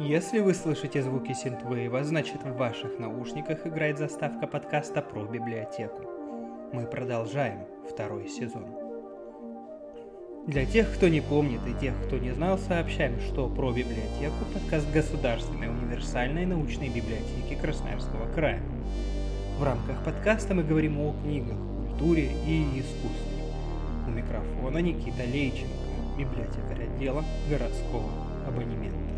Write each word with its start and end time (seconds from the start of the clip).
Если 0.00 0.38
вы 0.38 0.54
слышите 0.54 1.02
звуки 1.02 1.34
синтвейва, 1.34 2.02
значит 2.04 2.42
в 2.42 2.56
ваших 2.56 2.98
наушниках 2.98 3.66
играет 3.66 3.98
заставка 3.98 4.46
подкаста 4.46 5.02
про 5.02 5.26
библиотеку. 5.26 6.04
Мы 6.72 6.86
продолжаем 6.86 7.66
второй 7.86 8.26
сезон. 8.26 8.64
Для 10.46 10.64
тех, 10.64 10.90
кто 10.94 11.08
не 11.08 11.20
помнит 11.20 11.60
и 11.68 11.78
тех, 11.78 11.92
кто 12.06 12.16
не 12.16 12.30
знал, 12.30 12.56
сообщаем, 12.56 13.20
что 13.20 13.50
про 13.50 13.72
библиотеку– 13.72 14.36
подкаст 14.54 14.90
Государственной 14.90 15.68
универсальной 15.68 16.46
научной 16.46 16.88
библиотеки 16.88 17.60
Красноярского 17.60 18.32
края. 18.32 18.62
В 19.58 19.62
рамках 19.62 20.02
подкаста 20.02 20.54
мы 20.54 20.64
говорим 20.64 20.98
о 20.98 21.14
книгах, 21.22 21.58
культуре 21.90 22.30
и 22.46 22.80
искусстве. 22.80 23.44
У 24.08 24.10
микрофона 24.12 24.78
Никита 24.78 25.24
Лейченко, 25.30 25.68
библиотекарь 26.16 26.86
отдела 26.86 27.22
городского 27.50 28.08
абонемента. 28.48 29.09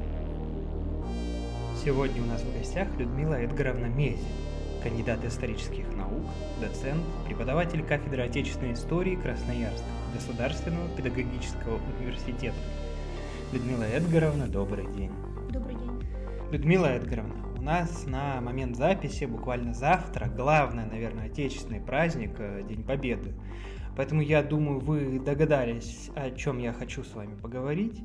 Сегодня 1.85 2.23
у 2.23 2.27
нас 2.27 2.41
в 2.43 2.57
гостях 2.57 2.87
Людмила 2.97 3.35
Эдгаровна 3.35 3.87
Мези, 3.87 4.23
кандидат 4.85 5.25
исторических 5.25 5.93
наук, 5.97 6.23
доцент, 6.61 7.03
преподаватель 7.27 7.83
кафедры 7.83 8.23
отечественной 8.23 8.75
истории 8.75 9.17
Красноярского 9.17 9.91
государственного 10.15 10.89
педагогического 10.97 11.81
университета. 11.99 12.55
Людмила 13.53 13.83
Эдгаровна, 13.83 14.47
добрый 14.47 14.87
день. 14.93 15.11
Добрый 15.51 15.75
день. 15.75 16.09
Людмила 16.53 16.87
Эдгаровна, 16.87 17.49
у 17.59 17.61
нас 17.61 18.07
на 18.07 18.41
момент 18.41 18.77
записи, 18.77 19.25
буквально 19.25 19.75
завтра, 19.75 20.29
главный, 20.29 20.87
наверное, 20.87 21.27
отечественный 21.27 21.81
праздник, 21.81 22.37
э, 22.39 22.63
День 22.63 22.85
Победы. 22.85 23.35
Поэтому 23.97 24.21
я 24.21 24.45
думаю, 24.45 24.79
вы 24.79 25.19
догадались, 25.19 26.11
о 26.15 26.31
чем 26.31 26.59
я 26.59 26.73
хочу 26.73 27.03
с 27.03 27.13
вами 27.13 27.35
поговорить. 27.35 28.01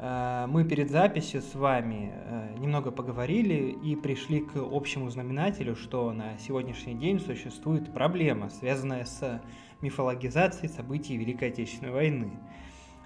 Э, 0.00 0.46
мы 0.48 0.64
перед 0.64 0.90
записью 0.90 1.42
с 1.42 1.54
вами 1.54 2.12
э, 2.14 2.54
немного 2.58 2.90
поговорили 2.90 3.70
и 3.70 3.94
пришли 3.96 4.40
к 4.40 4.56
общему 4.56 5.10
знаменателю, 5.10 5.76
что 5.76 6.12
на 6.12 6.38
сегодняшний 6.38 6.94
день 6.94 7.20
существует 7.20 7.92
проблема, 7.92 8.48
связанная 8.48 9.04
с 9.04 9.42
мифологизацией 9.82 10.70
событий 10.70 11.16
Великой 11.16 11.48
Отечественной 11.48 11.92
войны. 11.92 12.30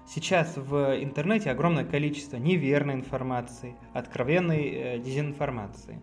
Сейчас 0.07 0.55
в 0.55 1.03
интернете 1.03 1.51
огромное 1.51 1.83
количество 1.83 2.37
неверной 2.37 2.93
информации, 2.95 3.75
откровенной 3.93 4.69
э, 4.69 4.99
дезинформации. 4.99 6.01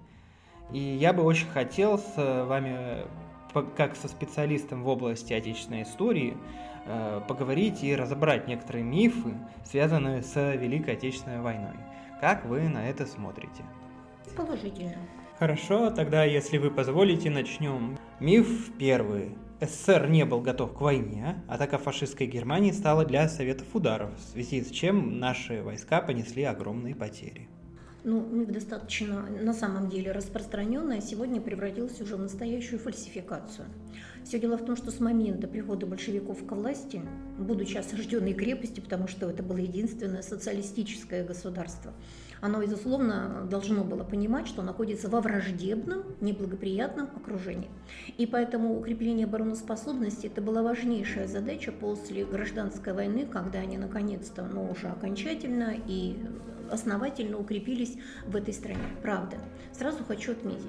И 0.73 0.79
я 0.79 1.15
бы 1.15 1.23
очень 1.23 1.49
хотел 1.49 1.99
с 1.99 2.15
вами, 2.17 3.07
как 3.77 3.97
со 3.97 4.09
специалистом 4.09 4.83
в 4.83 4.89
области 4.89 5.33
отечественной 5.33 5.83
истории, 5.83 6.37
поговорить 7.29 7.83
и 7.85 7.95
разобрать 7.95 8.49
некоторые 8.49 8.85
мифы, 8.85 9.35
связанные 9.65 10.23
с 10.23 10.55
Великой 10.55 10.95
Отечественной 10.95 11.41
войной. 11.41 11.77
Как 12.21 12.45
вы 12.47 12.69
на 12.69 12.89
это 12.89 13.07
смотрите? 13.07 13.65
Положительно. 14.37 14.97
Хорошо, 15.39 15.91
тогда, 15.91 16.25
если 16.25 16.59
вы 16.59 16.71
позволите, 16.71 17.31
начнем. 17.31 17.99
Миф 18.21 18.71
первый. 18.79 19.37
СССР 19.61 20.09
не 20.09 20.25
был 20.25 20.41
готов 20.41 20.73
к 20.77 20.81
войне, 20.81 21.43
атака 21.49 21.79
фашистской 21.79 22.27
Германии 22.27 22.73
стала 22.73 23.05
для 23.05 23.29
Советов 23.29 23.67
ударов, 23.75 24.11
в 24.17 24.21
связи 24.21 24.63
с 24.63 24.71
чем 24.71 25.21
наши 25.21 25.63
войска 25.63 26.01
понесли 26.01 26.43
огромные 26.43 26.95
потери 26.95 27.49
ну, 28.05 28.21
миф 28.21 28.49
достаточно 28.49 29.23
на 29.23 29.55
самом 29.55 29.89
деле 29.89 30.13
распространенный, 30.13 30.99
а 30.99 31.01
сегодня 31.01 31.41
превратился 31.41 32.03
уже 32.03 32.17
в 32.17 32.21
настоящую 32.21 32.79
фальсификацию. 32.79 33.67
Все 34.25 34.39
дело 34.39 34.57
в 34.57 34.65
том, 34.65 34.77
что 34.77 34.91
с 34.91 35.01
момента 35.01 35.49
прихода 35.49 35.87
большевиков 35.87 36.47
к 36.47 36.53
власти, 36.53 37.03
будучи 37.39 37.77
осажденной 37.77 38.35
крепостью, 38.35 38.83
потому 38.83 39.09
что 39.09 39.29
это 39.29 39.43
было 39.43 39.59
единственное 39.59 40.23
социалистическое 40.23 41.25
государство, 41.25 41.93
оно, 42.41 42.61
безусловно, 42.61 43.47
должно 43.49 43.85
было 43.85 44.03
понимать, 44.03 44.49
что 44.49 44.63
находится 44.63 45.09
во 45.09 45.21
враждебном, 45.21 46.03
неблагоприятном 46.21 47.09
окружении. 47.15 47.71
И 48.19 48.27
поэтому 48.27 48.79
укрепление 48.79 49.27
обороноспособности– 49.27 50.27
это 50.29 50.41
была 50.41 50.63
важнейшая 50.63 51.29
задача 51.29 51.71
после 51.71 52.25
гражданской 52.25 52.95
войны, 52.95 53.27
когда 53.27 53.61
они 53.61 53.79
наконец-то, 53.79 54.43
ну, 54.53 54.69
уже 54.71 54.89
окончательно 54.89 55.75
и 55.87 56.17
основательно 56.69 57.39
укрепились 57.39 57.97
в 58.27 58.35
этой 58.35 58.55
стране. 58.55 58.83
Правда. 59.03 59.37
Сразу 59.73 60.03
хочу 60.05 60.33
отметить. 60.33 60.67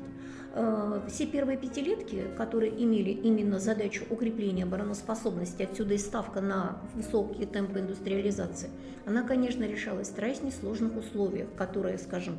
Э, 0.56 1.02
все 1.08 1.25
первые 1.25 1.58
пятилетки, 1.58 2.25
которые 2.38 2.72
имели 2.72 3.09
именно 3.09 3.58
задачу 3.58 4.06
укрепления 4.09 4.64
обороноспособности, 4.64 5.64
отсюда 5.64 5.96
и 5.96 5.97
ставка 5.97 6.41
на 6.41 6.78
высокие 6.94 7.47
темпы 7.47 7.80
индустриализации, 7.80 8.69
она, 9.06 9.24
конечно, 9.24 9.63
решалась 9.63 10.08
в 10.08 10.12
страшно 10.12 10.52
сложных 10.52 10.96
условиях, 10.96 11.47
которые, 11.58 11.97
скажем, 11.97 12.36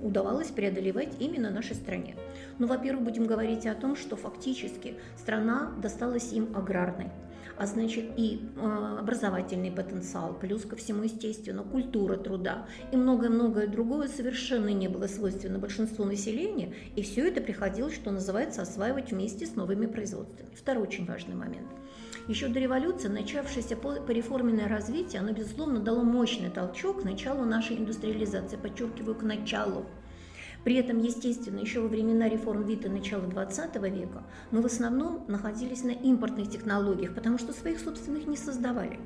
удавалось 0.00 0.48
преодолевать 0.48 1.14
именно 1.20 1.50
нашей 1.50 1.76
стране. 1.76 2.16
Ну, 2.58 2.66
во-первых, 2.66 3.04
будем 3.04 3.26
говорить 3.26 3.66
о 3.66 3.74
том, 3.74 3.96
что 3.96 4.16
фактически 4.16 4.94
страна 5.18 5.72
досталась 5.82 6.32
им 6.32 6.56
аграрной 6.56 7.10
а 7.56 7.66
значит 7.66 8.04
и 8.16 8.40
э, 8.56 8.96
образовательный 9.00 9.70
потенциал, 9.70 10.34
плюс 10.34 10.62
ко 10.62 10.76
всему, 10.76 11.04
естественно, 11.04 11.62
культура 11.62 12.16
труда 12.16 12.66
и 12.92 12.96
многое-многое 12.96 13.66
другое 13.66 14.08
совершенно 14.08 14.68
не 14.68 14.88
было 14.88 15.06
свойственно 15.06 15.58
большинству 15.58 16.04
населения, 16.04 16.74
и 16.96 17.02
все 17.02 17.28
это 17.28 17.40
приходилось, 17.40 17.94
что 17.94 18.10
называется, 18.10 18.62
осваивать 18.62 19.12
вместе 19.12 19.46
с 19.46 19.56
новыми 19.56 19.86
производствами. 19.86 20.54
Второй 20.54 20.82
очень 20.82 21.06
важный 21.06 21.34
момент. 21.34 21.68
Еще 22.28 22.48
до 22.48 22.60
революции 22.60 23.08
начавшееся 23.08 23.76
пореформенное 23.76 24.68
развитие, 24.68 25.20
оно, 25.20 25.32
безусловно, 25.32 25.80
дало 25.80 26.02
мощный 26.02 26.50
толчок 26.50 27.02
к 27.02 27.04
началу 27.04 27.44
нашей 27.44 27.78
индустриализации, 27.78 28.56
подчеркиваю, 28.56 29.16
к 29.16 29.22
началу 29.22 29.86
при 30.64 30.76
этом, 30.76 30.98
естественно, 30.98 31.58
еще 31.58 31.80
во 31.80 31.88
времена 31.88 32.28
реформ 32.28 32.62
ВИТа 32.62 32.88
начала 32.88 33.22
XX 33.22 33.90
века 33.90 34.22
мы 34.50 34.62
в 34.62 34.66
основном 34.66 35.24
находились 35.28 35.82
на 35.82 35.90
импортных 35.90 36.50
технологиях, 36.50 37.14
потому 37.14 37.38
что 37.38 37.52
своих 37.52 37.80
собственных 37.80 38.26
не 38.26 38.36
создавали. 38.36 39.00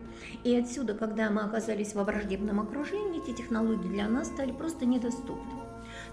И 0.45 0.55
отсюда, 0.55 0.95
когда 0.95 1.31
мы 1.31 1.43
оказались 1.43 1.95
во 1.95 2.05
враждебном 2.05 2.61
окружении, 2.61 3.23
эти 3.23 3.37
технологии 3.37 3.89
для 3.89 4.09
нас 4.09 4.29
стали 4.29 4.53
просто 4.53 4.85
недоступны. 4.87 5.53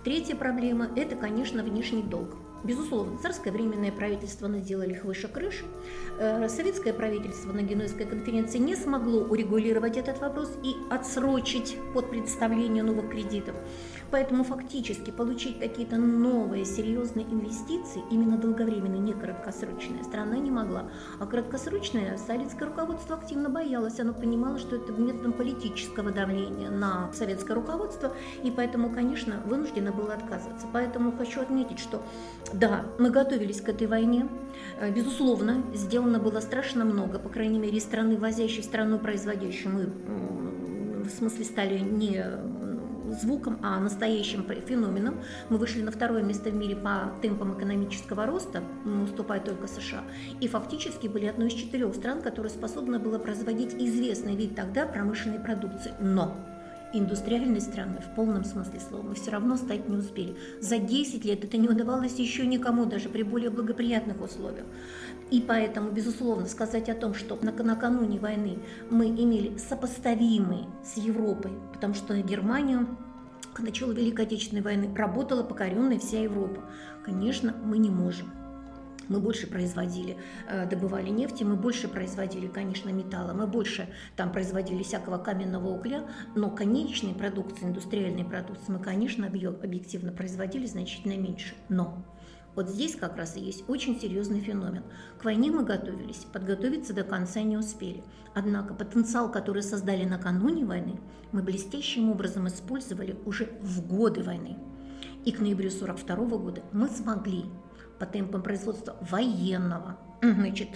Третья 0.03 0.35
проблема– 0.35 0.89
это, 0.95 1.15
конечно, 1.15 1.63
внешний 1.63 2.03
долг. 2.03 2.35
Безусловно, 2.63 3.17
царское 3.17 3.51
временное 3.51 3.91
правительство 3.91 4.47
наделали 4.47 4.93
их 4.93 5.03
выше 5.03 5.27
крыши. 5.27 5.65
Э, 6.17 6.47
советское 6.47 6.93
правительство 6.93 7.51
на 7.51 7.61
Генуэзской 7.61 8.05
конференции 8.05 8.57
не 8.57 8.75
смогло 8.75 9.19
урегулировать 9.19 9.97
этот 9.97 10.21
вопрос 10.21 10.57
и 10.63 10.75
отсрочить 10.89 11.77
под 11.93 12.09
представление 12.09 12.83
новых 12.83 13.09
кредитов. 13.09 13.55
Поэтому 14.13 14.43
фактически 14.43 15.09
получить 15.09 15.57
какие-то 15.57 15.97
новые 15.97 16.65
серьезные 16.65 17.25
инвестиции, 17.25 18.03
именно 18.11 18.37
долговременные, 18.37 18.99
не 18.99 19.13
краткосрочные, 19.13 20.03
страна 20.03 20.37
не 20.37 20.51
могла. 20.51 20.91
А 21.19 21.25
краткосрочное 21.25 22.15
советское 22.17 22.65
руководство 22.65 23.15
активно 23.15 23.49
боялось, 23.49 23.99
оно 23.99 24.13
понимало, 24.13 24.59
что 24.59 24.75
это 24.75 24.91
методом 24.91 25.33
политического 25.33 26.11
давления 26.11 26.69
на 26.69 27.11
советское 27.11 27.55
руководство, 27.55 28.15
и 28.43 28.51
поэтому, 28.51 28.91
конечно, 28.91 29.41
вынуждено 29.47 29.91
было 29.91 30.13
отказываться. 30.13 30.67
Поэтому 30.71 31.11
хочу 31.13 31.41
отметить, 31.41 31.79
что 31.79 32.03
да, 32.53 32.85
мы 32.99 33.09
готовились 33.09 33.61
к 33.61 33.69
этой 33.69 33.87
войне, 33.87 34.29
э, 34.79 34.91
безусловно, 34.91 35.63
сделано 35.73 36.19
было 36.19 36.39
страшно 36.39 36.85
много, 36.85 37.17
по 37.17 37.29
крайней 37.29 37.57
мере, 37.57 37.79
страны 37.79 38.15
возящей, 38.17 38.61
страну 38.61 38.99
производящей 38.99 39.71
мы 39.71 39.89
в 41.03 41.09
смысле 41.09 41.45
стали 41.45 41.79
не 41.79 42.23
звуком, 43.13 43.59
а 43.61 43.79
настоящим 43.79 44.45
феноменом. 44.67 45.21
Мы 45.49 45.57
вышли 45.57 45.81
на 45.81 45.91
второе 45.91 46.23
место 46.23 46.49
в 46.49 46.55
мире 46.55 46.75
по 46.75 47.11
темпам 47.21 47.57
экономического 47.57 48.25
роста, 48.25 48.63
уступая 49.03 49.39
только 49.39 49.67
США, 49.67 50.03
и 50.39 50.47
фактически 50.47 51.07
были 51.07 51.25
одной 51.25 51.47
из 51.47 51.53
четырех 51.53 51.95
стран, 51.95 52.21
которая 52.21 52.51
способна 52.51 52.99
была 52.99 53.19
производить 53.19 53.73
известный 53.73 54.35
вид 54.35 54.55
тогда 54.55 54.85
промышленной 54.85 55.39
продукции. 55.39 55.93
Но 55.99 56.35
индустриальной 56.93 57.59
страной 57.59 57.99
в 58.01 58.15
полном 58.15 58.45
смысле 58.45 58.79
слова 58.79 59.01
мы 59.01 59.15
все 59.15 59.31
равно 59.31 59.57
стать 59.57 59.89
не 59.89 59.97
успели. 59.97 60.35
За 60.61 60.77
10 60.77 61.25
лет 61.25 61.43
это 61.43 61.57
не 61.57 61.67
удавалось 61.67 62.19
еще 62.19 62.45
никому, 62.45 62.85
даже 62.85 63.09
при 63.09 63.23
более 63.23 63.49
благоприятных 63.49 64.21
условиях. 64.21 64.65
И 65.33 65.41
поэтому, 65.41 65.89
безусловно, 65.89 66.45
сказать 66.45 66.89
о 66.89 66.93
том, 66.93 67.15
что 67.15 67.39
накануне 67.41 68.19
войны 68.19 68.59
мы 68.91 69.07
имели 69.07 69.57
сопоставимый 69.57 70.67
с 70.85 70.95
Европой, 70.97 71.53
потому 71.73 71.95
что 71.95 72.15
Германию 72.21 72.85
к 73.51 73.59
началу 73.59 73.93
Великой 73.93 74.25
Отечественной 74.25 74.61
войны 74.61 74.93
работала 74.95 75.41
покоренная 75.41 75.97
вся 75.97 76.19
Европа. 76.19 76.61
Конечно, 77.03 77.51
мы 77.63 77.79
не 77.79 77.89
можем. 77.89 78.31
Мы 79.07 79.19
больше 79.19 79.47
производили, 79.47 80.17
э, 80.47 80.69
добывали 80.69 81.09
нефти, 81.09 81.43
мы 81.43 81.55
больше 81.55 81.87
производили, 81.87 82.45
конечно, 82.45 82.89
металла, 82.89 83.33
мы 83.33 83.47
больше 83.47 83.89
там 84.15 84.31
производили 84.31 84.83
всякого 84.83 85.17
каменного 85.17 85.67
угля, 85.69 86.07
но 86.35 86.51
конечной 86.51 87.15
продукции, 87.15 87.65
индустриальной 87.65 88.23
продукции 88.23 88.71
мы, 88.71 88.77
конечно, 88.77 89.25
объективно 89.25 90.11
производили 90.11 90.67
значительно 90.67 91.17
меньше. 91.17 91.55
Но 91.69 92.05
Вот 92.55 92.69
здесь 92.69 92.95
как 92.95 93.17
раз 93.17 93.35
и 93.35 93.39
есть 93.39 93.63
очень 93.67 93.99
серьезный 93.99 94.39
феномен. 94.39 94.83
К 95.19 95.25
войне 95.25 95.51
мы 95.51 95.63
готовились, 95.63 96.25
подготовиться 96.31 96.93
до 96.93 97.03
конца 97.03 97.41
не 97.41 97.57
успели. 97.57 98.03
Однако 98.35 98.73
потенциал, 98.73 99.31
который 99.31 99.63
создали 99.63 100.05
накануне 100.05 100.65
войны, 100.65 100.99
мы 101.31 101.41
блестящим 101.41 102.09
образом 102.11 102.47
использовали 102.47 103.17
уже 103.25 103.57
в 103.61 103.87
годы 103.87 104.23
войны. 104.23 104.57
И 105.25 105.31
к 105.31 105.39
ноябрю 105.39 105.69
1942 105.69 106.37
года 106.37 106.61
мы 106.71 106.89
смогли 106.89 107.45
по 107.99 108.05
темпам 108.05 108.41
производства 108.43 108.97
военного, 109.01 109.97
значит, 110.21 110.69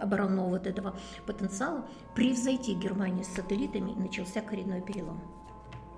оборонного 0.00 0.48
вот 0.48 0.66
этого 0.66 0.96
потенциала 1.26 1.86
превзойти 2.14 2.74
Германию 2.74 3.24
с 3.24 3.28
сателлитами, 3.28 3.92
начался 3.92 4.40
коренной 4.40 4.82
перелом. 4.82 5.20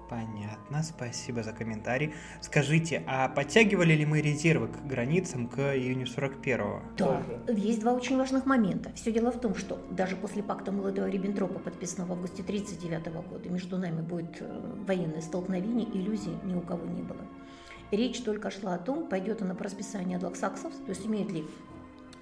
Понятно, 0.09 0.83
спасибо 0.83 1.43
за 1.43 1.53
комментарий. 1.53 2.13
Скажите, 2.41 3.03
а 3.07 3.29
подтягивали 3.29 3.95
ли 3.95 4.05
мы 4.05 4.21
резервы 4.21 4.69
к 4.69 4.87
границам 4.87 5.49
к 5.49 5.59
июню 5.75 6.07
41-го? 6.07 6.83
Да, 6.99 7.23
есть 7.49 7.81
два 7.81 7.93
очень 7.93 8.19
важных 8.19 8.45
момента. 8.45 8.93
Все 8.95 9.13
дело 9.13 9.33
в 9.33 9.41
том, 9.41 9.55
что 9.55 9.79
даже 9.91 10.17
после 10.17 10.43
пакта 10.43 10.71
молодого 10.71 11.09
Риббентропа, 11.09 11.59
подписанного 11.59 12.11
в 12.11 12.13
августе 12.13 12.43
1939 12.43 13.29
года, 13.29 13.49
между 13.49 13.79
нами 13.79 14.03
будет 14.03 14.37
э, 14.41 14.75
военное 14.87 15.23
столкновение, 15.23 15.89
иллюзий 15.89 16.37
ни 16.45 16.55
у 16.55 16.61
кого 16.61 16.87
не 16.87 17.03
было. 17.03 17.21
Речь 17.91 18.21
только 18.23 18.51
шла 18.51 18.75
о 18.75 18.79
том, 18.79 19.07
пойдет 19.07 19.43
она 19.43 19.55
по 19.55 19.65
расписанию 19.65 20.17
адлаксаксов, 20.17 20.73
то 20.73 20.91
есть 20.91 21.07
имеет 21.07 21.31
ли 21.31 21.47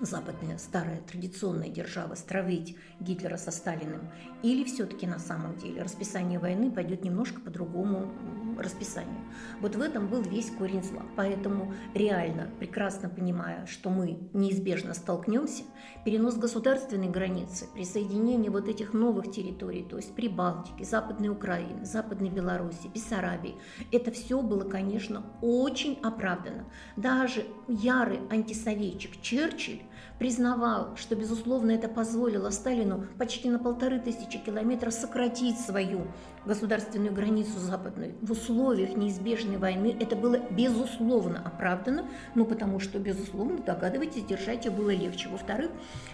западная 0.01 0.59
старая 0.59 1.01
традиционная 1.03 1.69
держава 1.69 2.15
стравить 2.15 2.77
Гитлера 3.01 3.37
со 3.37 3.51
Сталиным, 3.51 4.11
или 4.43 4.65
все-таки 4.65 5.07
на 5.07 5.19
самом 5.19 5.57
деле 5.57 5.83
расписание 5.83 6.39
войны 6.39 6.71
пойдет 6.71 7.05
немножко 7.05 7.41
по 7.41 7.51
другому 7.51 8.11
расписанию. 8.59 9.21
Вот 9.61 9.77
в 9.77 9.81
этом 9.81 10.09
был 10.09 10.23
весь 10.23 10.51
корень 10.51 10.83
зла. 10.83 11.03
Поэтому 11.17 11.75
реально, 11.95 12.51
прекрасно 12.59 13.09
понимая, 13.09 13.67
что 13.67 13.91
мы 13.91 14.19
неизбежно 14.33 14.95
столкнемся, 14.95 15.65
перенос 16.05 16.37
государственной 16.37 17.09
границы, 17.09 17.67
присоединение 17.75 18.51
вот 18.51 18.69
этих 18.69 18.93
новых 18.93 19.31
территорий, 19.31 19.83
то 19.83 19.97
есть 19.97 20.15
Прибалтики, 20.15 20.83
Западной 20.83 21.29
Украины, 21.29 21.85
Западной 21.85 22.31
Беларуси, 22.31 22.89
Бессарабии, 22.93 23.57
это 23.93 24.11
все 24.11 24.43
было, 24.43 24.65
конечно, 24.65 25.25
очень 25.41 25.99
оправдано. 26.03 26.67
Даже 26.97 27.47
ярый 27.69 28.21
антисоветчик 28.31 29.21
Черчилль 29.21 29.83
признавал, 30.21 30.95
что, 30.97 31.17
безусловно, 31.17 31.71
это 31.71 31.89
позволило 31.89 32.51
Сталину 32.51 33.07
почти 33.19 33.49
на 33.49 33.59
полторы 33.59 33.99
тысячи 33.99 34.39
километров 34.39 34.93
сократить 34.93 35.59
свою 35.59 36.09
государственную 36.45 37.13
границу 37.15 37.59
западную 37.59 38.15
в 38.21 38.33
условиях 38.33 38.97
неизбежной 38.97 39.57
войны. 39.57 39.97
Это 39.99 40.17
было 40.17 40.39
безусловно 40.51 41.43
оправдано, 41.45 42.07
ну 42.35 42.45
потому 42.45 42.81
что, 42.81 42.99
безусловно, 42.99 43.59
догадывайтесь, 43.59 44.25
держать 44.25 44.67
ее 44.67 44.71
было 44.71 44.91
легче. 44.91 45.31
Во-вторых, 45.31 45.71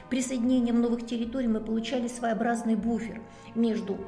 присоединением 0.08 0.80
новых 0.80 1.04
территорий 1.04 1.48
мы 1.48 1.60
получали 1.60 2.06
своеобразный 2.06 2.76
буфер 2.76 3.20
между 3.56 3.98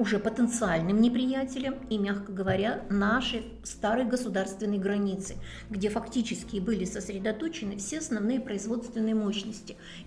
уже 0.00 0.18
потенциальным 0.18 1.00
неприятелем 1.00 1.74
и, 1.90 1.98
мягко 1.98 2.32
говоря, 2.32 2.82
нашей 2.90 3.44
старой 3.62 4.04
государственной 4.04 4.78
границы, 4.78 5.36
где 5.70 5.90
фактически 5.90 6.58
были 6.58 6.84
сосредоточены 6.84 7.76
все 7.76 7.98
основные 7.98 8.40
производственные 8.40 9.14
мощности. 9.14 9.43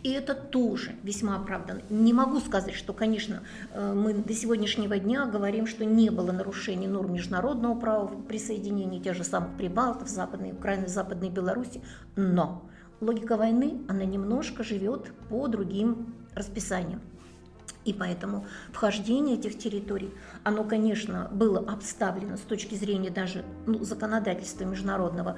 И 0.04 0.12
это 0.12 0.34
тоже 0.34 0.96
весьма 1.04 1.36
оправданно. 1.38 1.82
Не 1.90 2.14
могу 2.14 2.40
сказать, 2.40 2.76
что, 2.76 2.94
конечно, 2.94 3.44
э, 3.74 3.94
мы 3.94 4.14
до 4.14 4.34
сегодняшнего 4.34 4.98
дня 4.98 5.26
говорим, 5.26 5.68
что 5.68 5.86
не 5.86 6.10
было 6.10 6.32
нарушений 6.32 6.88
норм 6.88 7.14
международного 7.14 7.80
права 7.80 8.08
в 8.08 8.24
присоединении 8.24 9.00
тех 9.00 9.16
же 9.16 9.24
самых 9.24 9.58
Прибалтов, 9.58 10.10
Западной 10.10 10.52
Украины, 10.52 10.88
Западной 10.88 11.30
Беларуси, 11.30 11.82
но 12.16 12.70
логика 13.02 13.38
войны, 13.38 13.82
она 13.88 14.06
немножко 14.06 14.64
живет 14.64 15.12
по 15.30 15.48
другим 15.48 16.16
расписаниям. 16.34 17.02
И 17.88 17.94
поэтому 17.94 18.46
вхождение 18.74 19.38
этих 19.38 19.58
территорий, 19.58 20.14
оно, 20.44 20.66
конечно, 20.66 21.30
было 21.32 21.60
обставлено 21.60 22.36
с 22.36 22.42
точки 22.42 22.76
зрения 22.76 23.10
даже 23.10 23.46
ну, 23.66 23.82
законодательства 23.82 24.66
международного, 24.66 25.38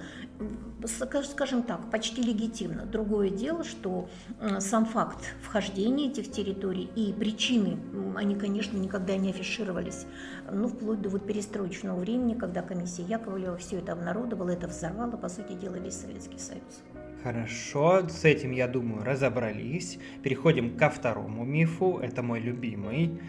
скажем 0.85 1.61
так, 1.61 1.91
почти 1.91 2.23
легитимно. 2.23 2.87
Другое 2.87 3.29
дело, 3.29 3.63
что 3.63 4.09
сам 4.57 4.87
факт 4.87 5.23
вхождения 5.43 6.09
этих 6.09 6.31
территорий 6.31 6.89
и 6.95 7.13
причины, 7.13 7.77
они, 8.15 8.33
конечно, 8.33 8.75
никогда 8.77 9.15
не 9.15 9.29
афишировались, 9.29 10.07
ну, 10.51 10.69
вплоть 10.69 11.03
до 11.03 11.09
вот 11.09 11.27
перестроечного 11.27 11.99
времени, 11.99 12.33
когда 12.33 12.63
комиссия 12.63 13.03
Яковлева 13.03 13.57
все 13.57 13.77
это 13.77 13.91
обнародовала, 13.91 14.49
это 14.49 14.67
взорвала, 14.67 15.17
по 15.17 15.29
сути 15.29 15.53
дела, 15.53 15.75
весь 15.75 16.01
Советский 16.01 16.39
Союз. 16.39 16.81
Хорошо, 17.23 18.07
с 18.07 18.23
этим, 18.23 18.51
я 18.51 18.67
думаю, 18.67 19.03
разобрались. 19.03 19.99
Переходим 20.23 20.77
ко 20.77 20.89
второму 20.89 21.43
мифу, 21.43 21.99
это 22.01 22.23
мой 22.23 22.39
любимый. 22.39 23.19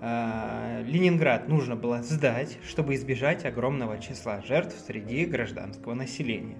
А, 0.00 0.82
Ленинград 0.86 1.48
нужно 1.48 1.74
было 1.74 2.00
сдать, 2.02 2.58
чтобы 2.62 2.94
избежать 2.94 3.44
огромного 3.44 3.98
числа 3.98 4.40
жертв 4.42 4.78
среди 4.86 5.26
гражданского 5.26 5.94
населения 5.94 6.58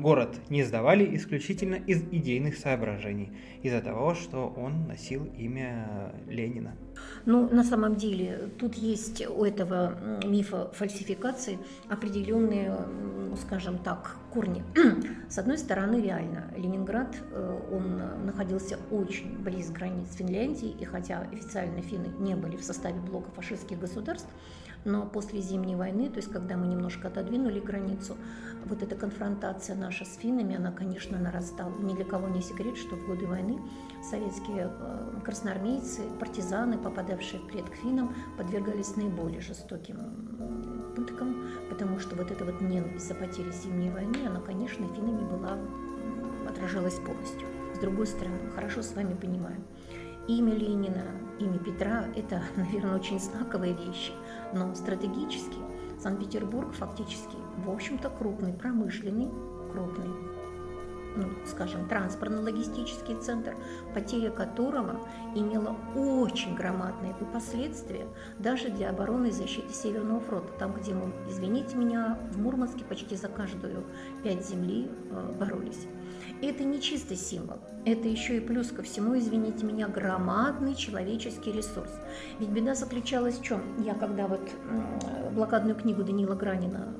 город 0.00 0.40
не 0.48 0.62
сдавали 0.64 1.16
исключительно 1.16 1.74
из 1.74 2.02
идейных 2.02 2.56
соображений, 2.56 3.32
из-за 3.62 3.80
того, 3.80 4.14
что 4.14 4.52
он 4.56 4.86
носил 4.86 5.24
имя 5.36 6.12
Ленина. 6.28 6.74
Ну, 7.26 7.48
на 7.48 7.64
самом 7.64 7.96
деле, 7.96 8.50
тут 8.58 8.74
есть 8.74 9.26
у 9.26 9.44
этого 9.44 10.20
мифа 10.24 10.70
фальсификации 10.72 11.58
определенные, 11.88 12.76
скажем 13.40 13.78
так, 13.78 14.16
корни. 14.32 14.62
С 15.28 15.38
одной 15.38 15.58
стороны, 15.58 16.00
реально, 16.02 16.52
Ленинград, 16.56 17.16
э, 17.32 17.60
он 17.72 18.26
находился 18.26 18.78
очень 18.90 19.38
близ 19.38 19.70
границ 19.70 20.14
Финляндии, 20.14 20.74
и 20.80 20.84
хотя 20.84 21.20
официально 21.32 21.82
финны 21.82 22.08
не 22.18 22.34
были 22.34 22.56
в 22.56 22.62
составе 22.62 23.00
блока 23.00 23.30
фашистских 23.32 23.78
государств, 23.78 24.28
но 24.84 25.06
после 25.06 25.40
Зимней 25.40 25.76
войны, 25.76 26.08
то 26.08 26.16
есть 26.16 26.30
когда 26.30 26.56
мы 26.56 26.66
немножко 26.66 27.08
отодвинули 27.08 27.60
границу, 27.60 28.16
вот 28.64 28.82
эта 28.82 28.94
конфронтация 28.94 29.76
наша 29.76 30.04
с 30.04 30.16
финнами, 30.16 30.56
она, 30.56 30.70
конечно, 30.70 31.18
нарастала. 31.18 31.72
Ни 31.80 31.94
для 31.94 32.04
кого 32.04 32.28
не 32.28 32.42
секрет, 32.42 32.76
что 32.76 32.96
в 32.96 33.06
годы 33.06 33.26
войны 33.26 33.58
советские 34.02 34.70
э, 34.70 35.20
красноармейцы, 35.24 36.02
партизаны, 36.18 36.78
попадавшие 36.78 37.40
в 37.40 37.46
плен 37.46 37.66
к 37.66 37.74
финнам, 37.74 38.14
подвергались 38.36 38.96
наиболее 38.96 39.40
жестоким 39.40 39.96
пыткам, 40.94 41.46
потому 41.68 41.98
что 41.98 42.16
вот 42.16 42.30
эта 42.30 42.44
вот 42.44 42.60
ненависть 42.60 43.08
за 43.08 43.14
потери 43.14 43.50
Зимней 43.50 43.90
войны, 43.90 44.26
она, 44.26 44.40
конечно, 44.40 44.86
финнами 44.94 45.24
была, 45.24 45.58
отражалась 46.48 46.94
полностью. 46.94 47.46
С 47.74 47.78
другой 47.78 48.06
стороны, 48.06 48.50
хорошо 48.54 48.82
с 48.82 48.94
вами 48.94 49.14
понимаем, 49.14 49.64
имя 50.26 50.54
Ленина, 50.54 51.04
имя 51.38 51.58
Петра– 51.58 52.06
это, 52.16 52.42
наверное, 52.56 52.96
очень 52.96 53.20
знаковые 53.20 53.74
вещи, 53.74 54.12
но 54.52 54.74
стратегически. 54.74 55.58
Санкт-Петербург 55.98 56.72
фактически, 56.72 57.36
в 57.58 57.70
общем-то, 57.70 58.08
крупный, 58.10 58.52
промышленный, 58.52 59.30
крупный, 59.72 60.08
ну, 61.16 61.28
скажем, 61.46 61.88
транспортно-логистический 61.88 63.16
центр, 63.20 63.56
потеря 63.94 64.30
которого 64.30 65.00
имела 65.34 65.76
очень 65.94 66.54
громадные 66.54 67.14
последствия 67.32 68.06
даже 68.38 68.68
для 68.68 68.90
обороны 68.90 69.28
и 69.28 69.32
защиты 69.32 69.72
Северного 69.72 70.20
фронта, 70.20 70.52
там, 70.58 70.72
где 70.74 70.94
мы, 70.94 71.12
извините 71.28 71.76
меня, 71.76 72.18
в 72.30 72.40
Мурманске 72.40 72.84
почти 72.84 73.16
за 73.16 73.28
каждую 73.28 73.84
пять 74.22 74.46
земли 74.46 74.90
э, 75.10 75.32
боролись. 75.38 75.86
И 76.40 76.46
это 76.46 76.64
не 76.64 76.80
чистый 76.80 77.16
символ, 77.16 77.58
это 77.84 78.08
еще 78.08 78.38
и 78.38 78.40
плюс 78.40 78.68
ко 78.68 78.82
всему, 78.82 79.16
извините 79.18 79.64
меня, 79.64 79.88
громадный 79.88 80.74
человеческий 80.74 81.52
ресурс. 81.52 81.90
Ведь 82.38 82.48
беда 82.48 82.74
заключалась 82.74 83.38
в 83.38 83.42
чем? 83.42 83.60
Я 83.82 83.94
когда 83.94 84.26
вот 84.26 84.50
блокадную 85.32 85.76
книгу 85.76 86.02
Данила 86.02 86.34
Гранина 86.34 86.94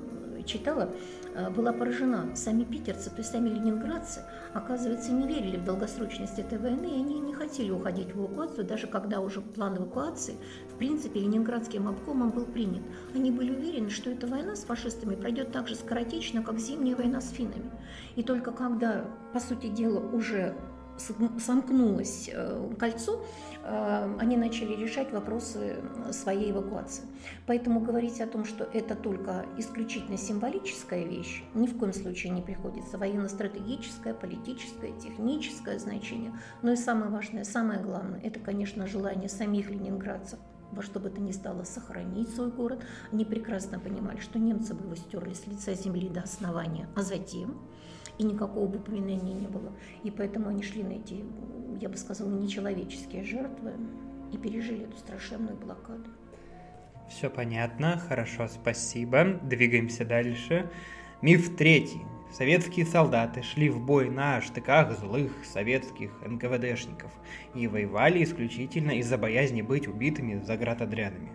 читала, 0.44 0.90
э, 1.34 1.50
была 1.50 1.72
поражена. 1.72 2.34
Сами 2.34 2.64
питерцы, 2.64 3.10
то 3.10 3.18
есть 3.18 3.30
сами 3.30 3.48
ленинградцы, 3.48 4.22
оказывается, 4.54 5.12
не 5.12 5.26
верили 5.26 5.56
в 5.56 5.64
долгосрочность 5.64 6.38
этой 6.38 6.58
войны, 6.58 6.86
и 6.86 6.94
они 6.94 7.20
не 7.20 7.34
хотели 7.34 7.70
уходить 7.70 8.14
в 8.14 8.18
эвакуацию, 8.18 8.66
даже 8.66 8.86
когда 8.86 9.20
уже 9.20 9.40
план 9.40 9.76
эвакуации, 9.76 10.34
в 10.72 10.76
принципе, 10.76 11.20
ленинградским 11.20 11.88
обкомом 11.88 12.30
был 12.30 12.44
принят. 12.44 12.82
Они 13.14 13.30
были 13.30 13.50
уверены, 13.50 13.90
что 13.90 14.10
эта 14.10 14.26
война 14.26 14.56
с 14.56 14.64
фашистами 14.64 15.14
пройдет 15.14 15.52
так 15.52 15.68
же 15.68 15.74
скоротечно, 15.74 16.42
как 16.42 16.58
зимняя 16.58 16.96
война 16.96 17.20
с 17.20 17.30
финнами. 17.30 17.70
И 18.16 18.22
только 18.22 18.52
когда, 18.52 19.04
по 19.32 19.40
сути 19.40 19.68
дела, 19.68 20.00
уже 20.00 20.54
сомкнулось 21.38 22.30
э, 22.32 22.72
кольцо, 22.78 23.24
э, 23.62 24.16
они 24.18 24.36
начали 24.36 24.74
решать 24.74 25.12
вопросы 25.12 25.76
своей 26.12 26.50
эвакуации. 26.50 27.04
Поэтому 27.46 27.80
говорить 27.80 28.20
о 28.20 28.26
том, 28.26 28.44
что 28.44 28.64
это 28.64 28.94
только 28.94 29.46
исключительно 29.58 30.16
символическая 30.16 31.04
вещь, 31.04 31.42
ни 31.54 31.66
в 31.66 31.78
коем 31.78 31.92
случае 31.92 32.32
не 32.32 32.42
приходится. 32.42 32.98
Военно-стратегическое, 32.98 34.14
политическое, 34.14 34.92
техническое 35.00 35.78
значение. 35.78 36.32
Но 36.62 36.72
и 36.72 36.76
самое 36.76 37.10
важное, 37.10 37.44
самое 37.44 37.80
главное, 37.80 38.20
это, 38.20 38.40
конечно, 38.40 38.86
желание 38.86 39.28
самих 39.28 39.70
ленинградцев 39.70 40.38
во 40.72 40.82
что 40.82 41.00
бы 41.00 41.10
то 41.10 41.20
ни 41.20 41.32
стало 41.32 41.64
сохранить 41.64 42.34
свой 42.34 42.50
город. 42.50 42.84
Они 43.12 43.24
прекрасно 43.24 43.78
понимали, 43.78 44.20
что 44.20 44.38
немцы 44.38 44.74
бы 44.74 44.84
его 44.84 44.94
стерли 44.94 45.34
с 45.34 45.46
лица 45.46 45.74
земли 45.74 46.08
до 46.08 46.20
основания, 46.20 46.88
а 46.94 47.02
затем 47.02 47.58
и 48.20 48.22
никакого 48.22 48.66
бы 48.66 48.76
упоминания 48.76 49.32
не 49.32 49.48
было. 49.48 49.72
И 50.04 50.10
поэтому 50.10 50.50
они 50.50 50.62
шли 50.62 50.82
на 50.82 50.92
эти, 50.92 51.24
я 51.80 51.88
бы 51.88 51.96
сказала, 51.96 52.28
нечеловеческие 52.28 53.24
жертвы 53.24 53.72
и 54.30 54.36
пережили 54.36 54.84
эту 54.84 54.98
страшенную 54.98 55.56
блокаду. 55.56 56.04
Все 57.08 57.30
понятно, 57.30 57.96
хорошо, 57.96 58.46
спасибо. 58.46 59.40
Двигаемся 59.42 60.04
дальше. 60.04 60.70
Миф 61.22 61.56
третий. 61.56 62.02
Советские 62.30 62.84
солдаты 62.84 63.42
шли 63.42 63.70
в 63.70 63.80
бой 63.80 64.10
на 64.10 64.42
штыках 64.42 64.96
злых 64.98 65.32
советских 65.42 66.10
НКВДшников 66.24 67.10
и 67.54 67.66
воевали 67.66 68.22
исключительно 68.22 68.92
из-за 68.98 69.16
боязни 69.16 69.62
быть 69.62 69.88
убитыми 69.88 70.40
заградотрядами. 70.44 71.32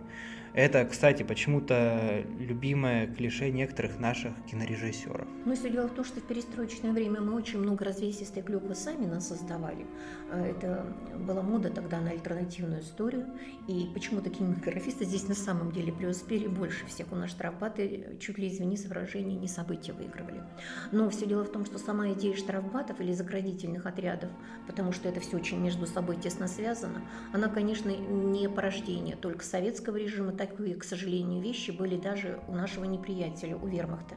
Это, 0.56 0.86
кстати, 0.86 1.22
почему-то 1.22 2.24
любимое 2.38 3.06
клише 3.08 3.50
некоторых 3.50 3.98
наших 3.98 4.32
кинорежиссеров. 4.50 5.28
Но 5.44 5.54
все 5.54 5.68
дело 5.68 5.86
в 5.86 5.92
том, 5.92 6.02
что 6.02 6.20
в 6.20 6.22
перестроечное 6.22 6.92
время 6.92 7.20
мы 7.20 7.34
очень 7.34 7.58
много 7.58 7.84
развесистой 7.84 8.42
клюквы 8.42 8.74
сами 8.74 9.04
нас 9.04 9.28
создавали. 9.28 9.86
А 10.32 10.40
это 10.40 10.86
была 11.26 11.42
мода 11.42 11.68
тогда 11.68 12.00
на 12.00 12.08
альтернативную 12.08 12.80
историю. 12.80 13.26
И 13.68 13.90
почему-то 13.92 14.30
кинематографисты 14.30 15.04
здесь 15.04 15.28
на 15.28 15.34
самом 15.34 15.72
деле 15.72 15.92
преуспели 15.92 16.46
больше 16.46 16.86
всех. 16.86 17.12
У 17.12 17.16
нас 17.16 17.28
штрафбаты, 17.32 18.16
чуть 18.18 18.38
ли, 18.38 18.48
извини 18.48 18.78
за 18.78 18.88
выражение, 18.88 19.38
не 19.38 19.48
события 19.48 19.92
выигрывали. 19.92 20.42
Но 20.90 21.10
все 21.10 21.26
дело 21.26 21.44
в 21.44 21.52
том, 21.52 21.66
что 21.66 21.76
сама 21.76 22.12
идея 22.12 22.34
штрафбатов 22.34 22.98
или 23.02 23.12
заградительных 23.12 23.84
отрядов, 23.84 24.30
потому 24.66 24.92
что 24.92 25.06
это 25.10 25.20
все 25.20 25.36
очень 25.36 25.60
между 25.60 25.86
собой 25.86 26.16
тесно 26.16 26.48
связано, 26.48 27.02
она, 27.34 27.48
конечно, 27.48 27.90
не 27.90 28.48
порождение 28.48 29.16
только 29.16 29.44
советского 29.44 29.96
режима, 29.96 30.32
такие, 30.46 30.76
к 30.76 30.84
сожалению, 30.84 31.42
вещи 31.42 31.70
были 31.70 31.96
даже 31.96 32.40
у 32.48 32.52
нашего 32.52 32.84
неприятеля, 32.84 33.56
у 33.56 33.66
вермахта. 33.66 34.14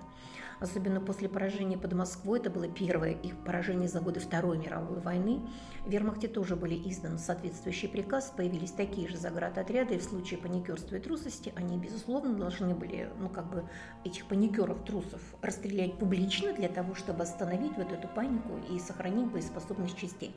Особенно 0.59 1.00
после 1.00 1.29
поражения 1.29 1.77
под 1.77 1.93
Москвой, 1.93 2.39
это 2.39 2.50
было 2.50 2.67
первое 2.67 3.12
их 3.12 3.38
поражение 3.45 3.88
за 3.88 4.01
годы 4.01 4.19
Второй 4.19 4.57
мировой 4.57 5.00
войны, 5.00 5.39
в 5.86 5.89
вермахте 5.89 6.27
тоже 6.27 6.57
были 6.57 6.75
изданы 6.89 7.17
соответствующий 7.17 7.88
приказ, 7.88 8.33
появились 8.36 8.71
такие 8.71 9.07
же 9.07 9.15
заградотряды, 9.15 9.95
и 9.95 10.00
в 10.00 10.03
случае 10.03 10.38
паникерства 10.38 10.98
и 10.98 11.00
трусости 11.00 11.53
они, 11.55 11.77
безусловно, 11.77 12.33
должны 12.33 12.75
были, 12.75 13.09
ну, 13.19 13.29
как 13.29 13.50
бы, 13.50 13.63
этих 14.03 14.25
паникеров, 14.25 14.83
трусов 14.83 15.21
расстрелять 15.41 15.98
публично 15.98 16.51
для 16.51 16.67
того, 16.67 16.93
чтобы 16.93 17.24
остановить 17.24 17.77
вот 17.77 17.93
эту 17.93 18.09
панику 18.09 18.59
и 18.69 18.79
сохранить 18.79 19.31
боеспособность 19.31 19.98
частей. 19.98 20.36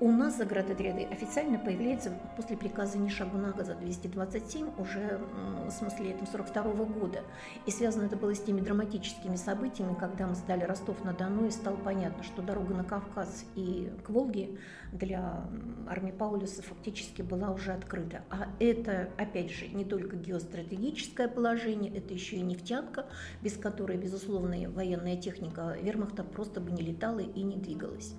У 0.00 0.10
нас 0.10 0.36
заградотряды 0.38 1.04
официально 1.04 1.56
появляются 1.56 2.12
после 2.36 2.56
приказа 2.56 2.98
ни 2.98 3.08
шагу 3.08 3.38
на 3.38 3.52
за 3.52 3.76
227 3.76 4.70
уже, 4.76 5.20
в 5.68 5.70
смысле, 5.70 6.10
этом 6.10 6.26
42 6.26 6.72
-го 6.72 6.84
года. 6.84 7.20
И 7.64 7.70
связано 7.70 8.06
это 8.06 8.16
было 8.16 8.34
с 8.34 8.40
теми 8.40 8.60
драматическими 8.60 9.36
событиями, 9.36 9.94
когда 9.94 10.26
мы 10.26 10.34
сдали 10.34 10.64
Ростов-на-Дону, 10.64 11.46
и 11.46 11.50
стало 11.50 11.76
понятно, 11.76 12.24
что 12.24 12.42
дорога 12.42 12.74
на 12.74 12.82
Кавказ 12.82 13.44
и 13.54 13.92
к 14.04 14.10
Волге 14.10 14.58
для 14.92 15.44
армии 15.88 16.10
Паулюса 16.10 16.62
фактически 16.62 17.22
была 17.22 17.52
уже 17.52 17.72
открыта. 17.72 18.22
А 18.30 18.48
это, 18.58 19.10
опять 19.16 19.52
же, 19.52 19.68
не 19.68 19.84
только 19.84 20.16
геостратегическое 20.16 21.28
положение, 21.28 21.96
это 21.96 22.12
еще 22.12 22.36
и 22.36 22.42
нефтянка, 22.42 23.06
без 23.42 23.56
которой, 23.56 23.96
безусловно, 23.96 24.56
военная 24.70 25.16
техника 25.16 25.76
вермахта 25.80 26.24
просто 26.24 26.60
бы 26.60 26.72
не 26.72 26.82
летала 26.82 27.20
и 27.20 27.42
не 27.42 27.56
двигалась. 27.56 28.14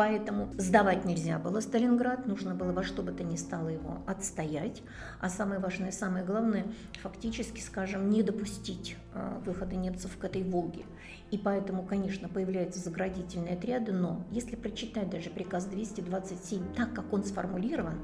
Поэтому 0.00 0.48
сдавать 0.56 1.04
нельзя 1.04 1.38
было 1.38 1.60
Сталинград, 1.60 2.26
нужно 2.26 2.54
было 2.54 2.72
во 2.72 2.82
что 2.82 3.02
бы 3.02 3.12
то 3.12 3.22
ни 3.22 3.36
стало 3.36 3.68
его 3.68 3.98
отстоять. 4.06 4.80
А 5.20 5.28
самое 5.28 5.60
важное, 5.60 5.92
самое 5.92 6.24
главное, 6.24 6.64
фактически, 7.02 7.60
скажем, 7.60 8.08
не 8.08 8.22
допустить 8.22 8.96
э, 9.12 9.40
выхода 9.44 9.76
немцев 9.76 10.16
к 10.16 10.24
этой 10.24 10.42
Волге. 10.42 10.86
И 11.30 11.36
поэтому, 11.36 11.82
конечно, 11.82 12.30
появляются 12.30 12.80
заградительные 12.80 13.58
отряды, 13.58 13.92
но 13.92 14.24
если 14.30 14.56
прочитать 14.56 15.10
даже 15.10 15.28
приказ 15.28 15.66
227 15.66 16.72
так, 16.72 16.94
как 16.94 17.12
он 17.12 17.22
сформулирован, 17.22 18.00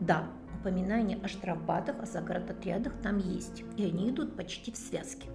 да, 0.00 0.26
упоминание 0.60 1.18
о 1.22 1.28
штрафбатах, 1.28 2.02
о 2.02 2.04
заградотрядах 2.04 2.92
там 3.02 3.16
есть, 3.16 3.64
и 3.78 3.86
они 3.86 4.10
идут 4.10 4.36
почти 4.36 4.70
в 4.70 4.76
связке. 4.76 5.30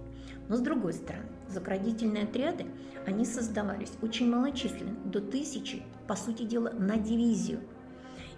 Но 0.48 0.56
с 0.56 0.60
другой 0.60 0.92
стороны, 0.92 1.26
заградительные 1.48 2.24
отряды, 2.24 2.66
они 3.06 3.24
создавались 3.24 3.92
очень 4.02 4.30
малочисленно, 4.30 4.94
до 5.04 5.20
тысячи, 5.20 5.82
по 6.06 6.16
сути 6.16 6.42
дела, 6.42 6.70
на 6.70 6.96
дивизию. 6.96 7.60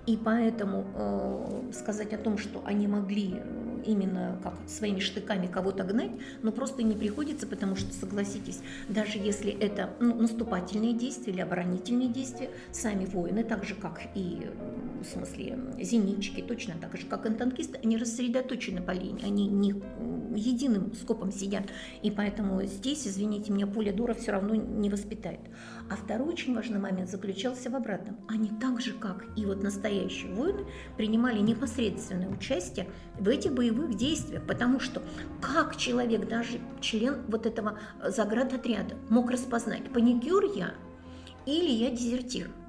И 0.06 0.16
поэтому 0.16 0.86
э, 0.94 1.72
сказать 1.72 2.12
о 2.12 2.18
том, 2.18 2.38
что 2.38 2.62
они 2.64 2.86
могли 2.86 3.34
э, 3.34 3.82
именно 3.84 4.38
как 4.42 4.54
своими 4.68 5.00
штыками 5.00 5.48
кого-то 5.48 5.82
гнать, 5.82 6.12
но 6.42 6.52
просто 6.52 6.84
не 6.84 6.94
приходится, 6.94 7.46
потому 7.46 7.74
что, 7.74 7.92
согласитесь, 7.92 8.60
даже 8.88 9.18
если 9.18 9.50
это 9.52 9.90
ну, 10.00 10.14
наступательные 10.14 10.92
действия 10.92 11.32
или 11.32 11.40
оборонительные 11.40 12.08
действия, 12.08 12.50
сами 12.70 13.04
воины, 13.04 13.42
так 13.42 13.64
же 13.64 13.74
как 13.74 14.00
и 14.14 14.46
в 15.02 15.04
смысле 15.04 15.58
зенитчики, 15.80 16.40
точно 16.40 16.74
так 16.80 16.96
же 16.96 17.06
как 17.06 17.26
и 17.26 17.34
танкисты, 17.34 17.78
они 17.82 17.96
рассредоточены 17.96 18.82
по 18.82 18.92
линии, 18.92 19.24
они 19.24 19.48
не 19.48 19.74
единым 20.34 20.94
скопом 20.94 21.32
сидят. 21.32 21.64
И 22.02 22.10
поэтому 22.10 22.62
здесь, 22.62 23.06
извините 23.06 23.52
меня, 23.52 23.66
поле 23.66 23.92
дура 23.92 24.14
все 24.14 24.32
равно 24.32 24.54
не 24.54 24.90
воспитает. 24.90 25.40
А 25.90 25.96
второй 25.96 26.28
очень 26.28 26.54
важный 26.54 26.78
момент 26.78 27.10
заключался 27.10 27.70
в 27.70 27.76
обратном. 27.76 28.18
Они 28.28 28.50
так 28.60 28.80
же, 28.80 28.92
как 28.92 29.24
и 29.36 29.46
вот 29.46 29.62
настоящие 29.62 29.95
воины, 30.34 30.64
принимали 30.96 31.40
непосредственное 31.40 32.28
участие 32.28 32.88
в 33.18 33.28
этих 33.28 33.52
боевых 33.52 33.94
действиях, 33.96 34.46
потому 34.46 34.80
что 34.80 35.02
как 35.40 35.76
человек, 35.76 36.28
даже 36.28 36.60
член 36.80 37.22
вот 37.28 37.46
этого 37.46 37.78
заградотряда, 38.04 38.96
мог 39.08 39.30
распознать, 39.30 39.90
паникюр 39.92 40.44
я 40.54 40.74
или 41.46 41.70
я 41.70 41.90
дезертир– 41.90 42.50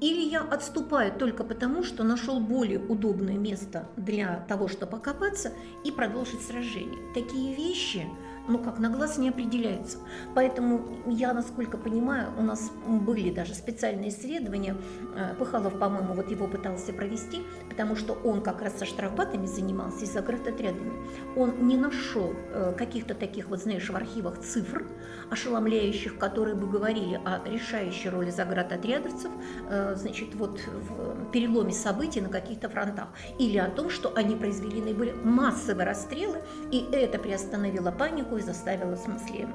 или 0.00 0.20
я 0.20 0.40
отступаю 0.40 1.12
только 1.12 1.44
потому, 1.44 1.82
что 1.82 2.02
нашел 2.02 2.40
более 2.40 2.78
удобное 2.78 3.38
место 3.38 3.88
для 3.96 4.44
того, 4.48 4.68
чтобы 4.68 4.96
окопаться 4.96 5.52
и 5.84 5.90
продолжить 5.90 6.42
сражение. 6.42 7.12
Такие 7.14 7.54
вещи 7.54 8.06
ну 8.48 8.58
как, 8.58 8.78
на 8.78 8.90
глаз 8.90 9.18
не 9.18 9.30
определяется. 9.30 9.98
Поэтому 10.34 10.84
я, 11.06 11.32
насколько 11.32 11.78
понимаю, 11.78 12.28
у 12.38 12.42
нас 12.42 12.70
были 12.86 13.30
даже 13.30 13.54
специальные 13.54 14.10
исследования, 14.10 14.76
э, 15.16 15.34
Пыхалов, 15.38 15.78
по-моему, 15.78 16.14
вот 16.14 16.30
его 16.30 16.46
пытался 16.46 16.92
провести, 16.92 17.42
потому 17.68 17.96
что 17.96 18.12
он 18.12 18.42
как 18.42 18.62
раз 18.62 18.78
со 18.78 18.84
штрафбатами 18.84 19.46
занимался 19.46 20.04
и 20.04 20.06
заградотрядами. 20.06 20.92
Он 21.36 21.66
не 21.66 21.76
нашел 21.76 22.34
э, 22.52 22.74
каких-то 22.76 23.14
таких, 23.14 23.48
вот 23.48 23.60
знаешь, 23.60 23.88
в 23.88 23.96
архивах 23.96 24.40
цифр, 24.40 24.84
ошеломляющих, 25.30 26.18
которые 26.18 26.54
бы 26.54 26.68
говорили 26.68 27.20
о 27.24 27.40
решающей 27.48 28.10
роли 28.10 28.30
заградотрядовцев, 28.30 29.30
э, 29.70 29.94
значит, 29.96 30.34
вот 30.34 30.60
в 30.66 31.30
переломе 31.30 31.72
событий 31.72 32.20
на 32.20 32.28
каких-то 32.28 32.68
фронтах, 32.68 33.08
или 33.38 33.58
о 33.58 33.70
том, 33.70 33.90
что 33.90 34.12
они 34.14 34.36
произвели 34.36 34.80
наиболее 34.80 35.14
массовые 35.14 35.86
расстрелы, 35.86 36.42
и 36.70 36.86
это 36.92 37.18
приостановило 37.18 37.90
панику, 37.90 38.33
и 38.36 38.42
заставила, 38.42 38.96
в 38.96 38.98
смысле, 38.98 39.48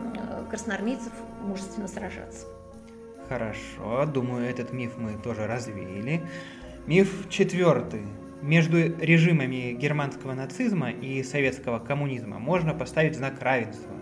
красноармейцев 0.50 1.12
мужественно 1.42 1.88
сражаться. 1.88 2.46
Хорошо, 3.28 4.06
думаю, 4.06 4.50
этот 4.50 4.74
миф 4.74 4.98
мы 4.98 5.14
тоже 5.22 5.46
развеяли. 5.46 6.22
Миф 6.88 7.30
четвертый. 7.30 8.04
Между 8.42 8.78
режимами 8.78 9.74
германского 9.74 10.34
нацизма 10.34 10.92
и 10.92 11.22
советского 11.24 11.80
коммунизма 11.80 12.40
можно 12.40 12.74
поставить 12.74 13.16
знак 13.16 13.42
равенства. 13.42 13.94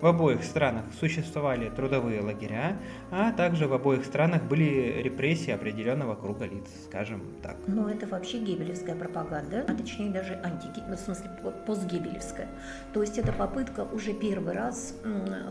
В 0.00 0.06
обоих 0.06 0.44
странах 0.44 0.84
существовали 1.00 1.70
трудовые 1.70 2.20
лагеря, 2.20 2.76
а 3.10 3.32
также 3.32 3.66
в 3.66 3.72
обоих 3.72 4.04
странах 4.04 4.44
были 4.44 5.02
репрессии 5.02 5.50
определенного 5.50 6.14
круга 6.14 6.44
лиц, 6.44 6.68
скажем 6.84 7.22
так. 7.42 7.56
Но 7.66 7.90
это 7.90 8.06
вообще 8.06 8.38
гебелевская 8.38 8.94
пропаганда, 8.94 9.64
а 9.66 9.74
точнее 9.74 10.10
даже 10.10 10.40
анти, 10.44 10.68
ну, 10.88 10.94
в 10.94 11.00
смысле 11.00 11.30
постгебелевская. 11.66 12.46
То 12.92 13.00
есть 13.02 13.18
это 13.18 13.32
попытка 13.32 13.80
уже 13.80 14.12
первый 14.12 14.54
раз 14.54 14.94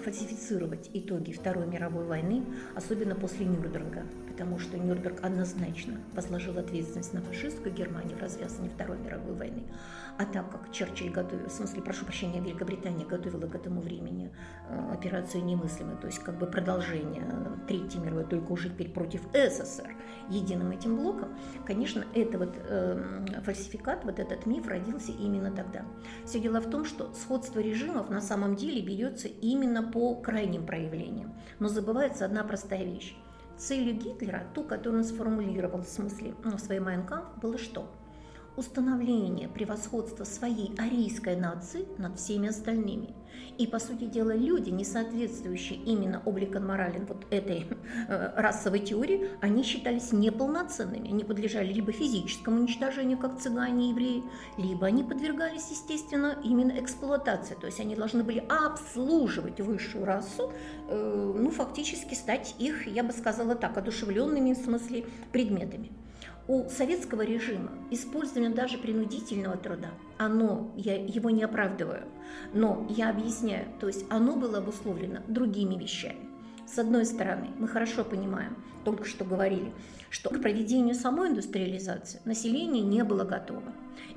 фальсифицировать 0.04 0.90
итоги 0.94 1.34
Второй 1.34 1.68
мировой 1.68 2.06
войны, 2.06 2.46
особенно 2.74 3.16
после 3.16 3.46
Нюрнберга, 3.46 4.04
потому 4.38 4.60
что 4.60 4.78
Нюрнберг 4.78 5.24
однозначно 5.24 6.00
возложил 6.14 6.60
ответственность 6.60 7.12
на 7.12 7.22
фашистскую 7.24 7.74
Германию 7.74 8.16
в 8.16 8.22
развязывании 8.22 8.70
Второй 8.70 9.00
мировой 9.00 9.34
войны. 9.34 9.64
А 10.20 10.26
так 10.26 10.52
как 10.52 10.72
Черчилль 10.72 11.10
готовил, 11.10 11.48
в 11.48 11.52
смысле, 11.52 11.82
прошу 11.82 12.06
прощения, 12.06 12.40
Великобритания 12.40 13.04
готовила 13.04 13.48
к 13.48 13.56
этому 13.56 13.82
времени 13.82 14.32
э, 14.70 14.92
операцию 14.94 15.44
немыслимую, 15.44 15.98
то 15.98 16.06
есть 16.06 16.20
как 16.20 16.38
бы 16.38 16.46
продолжение 16.46 17.24
Третьей 17.68 18.00
мировой, 18.00 18.26
только 18.26 18.52
уже 18.52 18.70
теперь 18.70 18.90
против 18.90 19.22
СССР, 19.34 19.96
единым 20.30 20.70
этим 20.70 20.98
блоком, 20.98 21.30
конечно, 21.66 22.06
это 22.14 22.38
вот 22.38 22.56
э, 22.58 23.42
фальсификат, 23.44 24.06
вот 24.06 24.20
этот 24.20 24.46
миф 24.46 24.68
родился 24.68 25.12
именно 25.14 25.50
тогда. 25.50 25.84
Все 26.26 26.40
дело 26.40 26.62
в 26.62 26.70
том, 26.70 26.86
что 26.86 27.12
сходство 27.16 27.60
режимов 27.60 28.12
на 28.12 28.22
самом 28.22 28.56
деле 28.56 28.84
берется 28.84 29.28
именно 29.28 29.82
по 29.82 30.14
крайним 30.14 30.68
проявлениям. 30.68 31.34
Но 31.58 31.70
забывается 31.70 32.24
одна 32.24 32.44
простая 32.44 32.84
вещь. 32.84 33.16
Целью 33.58 33.96
Гитлера, 33.96 34.44
ту, 34.54 34.64
которую 34.64 35.02
он 35.02 35.04
сформулировал 35.04 35.82
в 35.82 35.88
смысле 35.88 36.36
ну, 36.44 36.58
в 36.58 36.60
своей 36.60 36.80
Майнкамп, 36.80 37.40
было 37.42 37.58
что? 37.58 37.90
Установление 38.58 39.48
превосходства 39.48 40.24
своей 40.24 40.74
арийской 40.78 41.36
нации 41.36 41.86
над 41.98 42.18
всеми 42.18 42.50
остальными. 42.50 43.14
И, 43.58 43.66
по 43.68 43.80
сути 43.80 44.06
дела, 44.06 44.36
люди, 44.36 44.70
не 44.70 44.84
соответствующие 44.84 45.80
именно 45.80 46.22
обликом 46.26 46.68
морален 46.68 47.06
вот 47.06 47.26
этой 47.32 47.68
э, 48.08 48.32
расовой 48.36 48.80
теории, 48.80 49.30
они 49.42 49.64
считались 49.64 50.12
неполноценными, 50.12 51.10
они 51.10 51.24
подлежали 51.24 51.72
либо 51.72 51.92
физическому 51.92 52.60
уничтожению, 52.62 53.18
как 53.18 53.40
цыгане 53.40 53.88
и 53.88 53.90
евреи, 53.92 54.24
либо 54.58 54.88
они 54.88 55.04
подвергались, 55.04 55.70
естественно, 55.70 56.38
именно 56.44 56.80
эксплуатации, 56.80 57.56
то 57.56 57.68
есть 57.68 57.80
они 57.80 57.96
должны 57.96 58.24
были 58.24 58.44
обслуживать 58.48 59.60
высшую 59.60 60.06
расу, 60.06 60.52
э, 60.88 61.34
ну, 61.36 61.50
фактически 61.52 62.16
стать 62.16 62.56
их, 62.60 62.88
я 62.88 63.04
бы 63.04 63.12
сказала 63.12 63.56
так, 63.56 63.78
одушевленными 63.78 64.54
в 64.54 64.58
смысле 64.58 65.06
предметами 65.32 65.92
у 66.48 66.70
советского 66.70 67.24
режима 67.24 67.72
использование 67.92 68.50
даже 68.50 68.78
принудительного 68.78 69.58
труда, 69.58 69.90
оно, 70.18 70.72
я 70.76 70.96
его 70.96 71.30
не 71.30 71.44
оправдываю, 71.44 72.06
но 72.54 72.88
я 72.90 73.10
объясняю, 73.10 73.68
то 73.80 73.88
есть 73.88 74.06
оно 74.10 74.36
было 74.36 74.60
обусловлено 74.60 75.22
другими 75.28 75.76
вещами. 75.76 76.28
С 76.66 76.80
одной 76.80 77.06
стороны, 77.06 77.48
мы 77.58 77.68
хорошо 77.68 78.04
понимаем, 78.04 78.58
только 78.84 79.06
что 79.06 79.24
говорили, 79.26 79.74
что 80.10 80.30
к 80.30 80.42
проведению 80.42 80.96
самой 80.96 81.30
индустриализации 81.30 82.22
население 82.26 82.84
не 82.84 83.04
было 83.04 83.24
готово. 83.24 83.74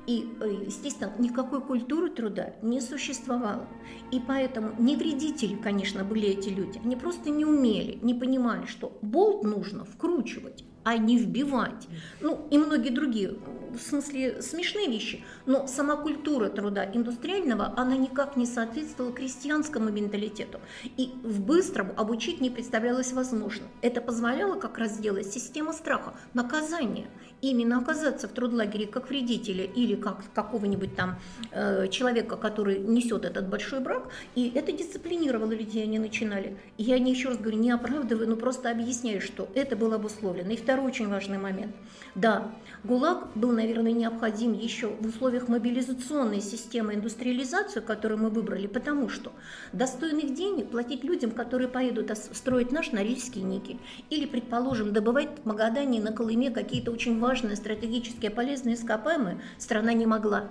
И, 0.07 0.29
э, 0.39 0.63
естественно, 0.65 1.13
никакой 1.17 1.61
культуры 1.61 2.09
труда 2.09 2.53
не 2.61 2.81
существовало. 2.81 3.67
И 4.11 4.19
поэтому 4.19 4.73
не 4.79 4.95
вредители, 4.95 5.55
конечно, 5.55 6.03
были 6.03 6.27
эти 6.27 6.49
люди. 6.49 6.79
Они 6.83 6.95
просто 6.95 7.29
не 7.29 7.45
умели, 7.45 7.99
не 8.01 8.13
понимали, 8.13 8.65
что 8.65 8.97
болт 9.01 9.43
нужно 9.43 9.85
вкручивать 9.85 10.65
а 10.83 10.97
не 10.97 11.17
вбивать. 11.17 11.87
Ну 12.19 12.47
и 12.51 12.57
многие 12.57 12.89
другие, 12.89 13.35
в 13.73 13.79
смысле, 13.79 14.41
смешные 14.41 14.87
вещи. 14.87 15.23
Но 15.45 15.67
сама 15.67 15.95
культура 15.95 16.49
труда 16.49 16.85
индустриального, 16.85 17.73
она 17.77 17.95
никак 17.95 18.35
не 18.35 18.45
соответствовала 18.45 19.13
крестьянскому 19.13 19.89
менталитету. 19.89 20.59
И 20.97 21.11
в 21.23 21.41
быстром 21.41 21.91
обучить 21.97 22.41
не 22.41 22.49
представлялось 22.49 23.13
возможным. 23.13 23.67
Это 23.81 24.01
позволяло 24.01 24.59
как 24.59 24.77
раз 24.77 24.93
сделать 24.93 25.31
система 25.31 25.73
страха, 25.73 26.13
наказания 26.33 27.07
именно 27.41 27.79
оказаться 27.79 28.27
в 28.27 28.31
трудлагере 28.31 28.87
как 28.87 29.09
вредителя 29.09 29.65
или 29.65 29.95
как 29.95 30.23
какого-нибудь 30.33 30.95
там 30.95 31.19
э, 31.51 31.87
человека, 31.89 32.37
который 32.37 32.79
несет 32.79 33.25
этот 33.25 33.47
большой 33.49 33.79
брак, 33.79 34.09
и 34.35 34.51
это 34.53 34.71
дисциплинировало 34.71 35.51
людей, 35.51 35.83
они 35.83 35.99
начинали. 35.99 36.57
И 36.77 36.83
я 36.83 36.99
не 36.99 37.11
еще 37.11 37.29
раз 37.29 37.37
говорю, 37.37 37.57
не 37.57 37.71
оправдываю, 37.71 38.29
но 38.29 38.35
просто 38.35 38.69
объясняю, 38.69 39.21
что 39.21 39.49
это 39.55 39.75
было 39.75 39.95
обусловлено. 39.95 40.51
И 40.51 40.57
второй 40.57 40.85
очень 40.87 41.07
важный 41.07 41.37
момент. 41.37 41.75
Да, 42.15 42.51
ГУЛАГ 42.83 43.35
был, 43.35 43.51
наверное, 43.51 43.91
необходим 43.91 44.53
еще 44.53 44.87
в 44.87 45.07
условиях 45.07 45.47
мобилизационной 45.47 46.41
системы 46.41 46.95
индустриализации, 46.95 47.79
которую 47.79 48.19
мы 48.19 48.29
выбрали, 48.29 48.67
потому 48.67 49.07
что 49.07 49.31
достойных 49.71 50.33
денег 50.33 50.69
платить 50.71 51.03
людям, 51.03 51.31
которые 51.31 51.67
поедут 51.67 52.11
строить 52.17 52.71
наш 52.71 52.91
Норильский 52.91 53.41
никель, 53.41 53.79
или, 54.09 54.25
предположим, 54.25 54.93
добывать 54.93 55.29
в 55.43 55.45
Магадане 55.45 56.01
на 56.01 56.11
Колыме 56.11 56.51
какие-то 56.51 56.91
очень 56.91 57.19
важные 57.19 57.41
важные 57.41 57.55
стратегические 57.55 58.29
полезные 58.29 58.75
ископаемые 58.75 59.39
страна 59.57 59.93
не 59.93 60.05
могла. 60.05 60.49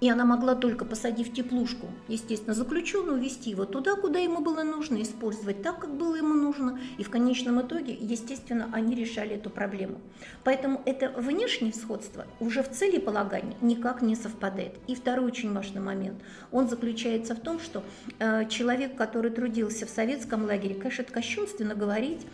И 0.00 0.08
она 0.08 0.24
могла 0.24 0.54
только, 0.54 0.84
посадив 0.84 1.32
теплушку, 1.32 1.86
естественно, 2.08 2.54
заключенную, 2.54 3.18
увезти 3.18 3.50
его 3.50 3.66
туда, 3.66 3.96
куда 3.96 4.18
ему 4.18 4.40
было 4.40 4.62
нужно, 4.62 5.02
использовать 5.02 5.62
так, 5.62 5.78
как 5.80 5.94
было 5.94 6.16
ему 6.16 6.34
нужно. 6.34 6.80
И 6.98 7.04
в 7.04 7.10
конечном 7.10 7.60
итоге, 7.60 7.96
естественно, 8.00 8.70
они 8.72 8.94
решали 8.94 9.36
эту 9.36 9.50
проблему. 9.50 10.00
Поэтому 10.42 10.80
это 10.86 11.10
внешнее 11.10 11.74
сходство 11.74 12.26
уже 12.40 12.62
в 12.62 12.70
цели 12.70 12.98
полагания 12.98 13.56
никак 13.60 14.00
не 14.00 14.16
совпадает. 14.16 14.74
И 14.86 14.94
второй 14.94 15.26
очень 15.26 15.52
важный 15.52 15.82
момент. 15.82 16.22
Он 16.50 16.68
заключается 16.68 17.34
в 17.34 17.40
том, 17.40 17.60
что 17.60 17.82
э, 18.18 18.48
человек, 18.48 18.96
который 18.96 19.30
трудился 19.30 19.86
в 19.86 19.90
советском 19.90 20.44
лагере, 20.44 20.74
конечно, 20.74 21.02
это 21.02 21.12
кощунственно 21.12 21.74
говорить, 21.74 22.26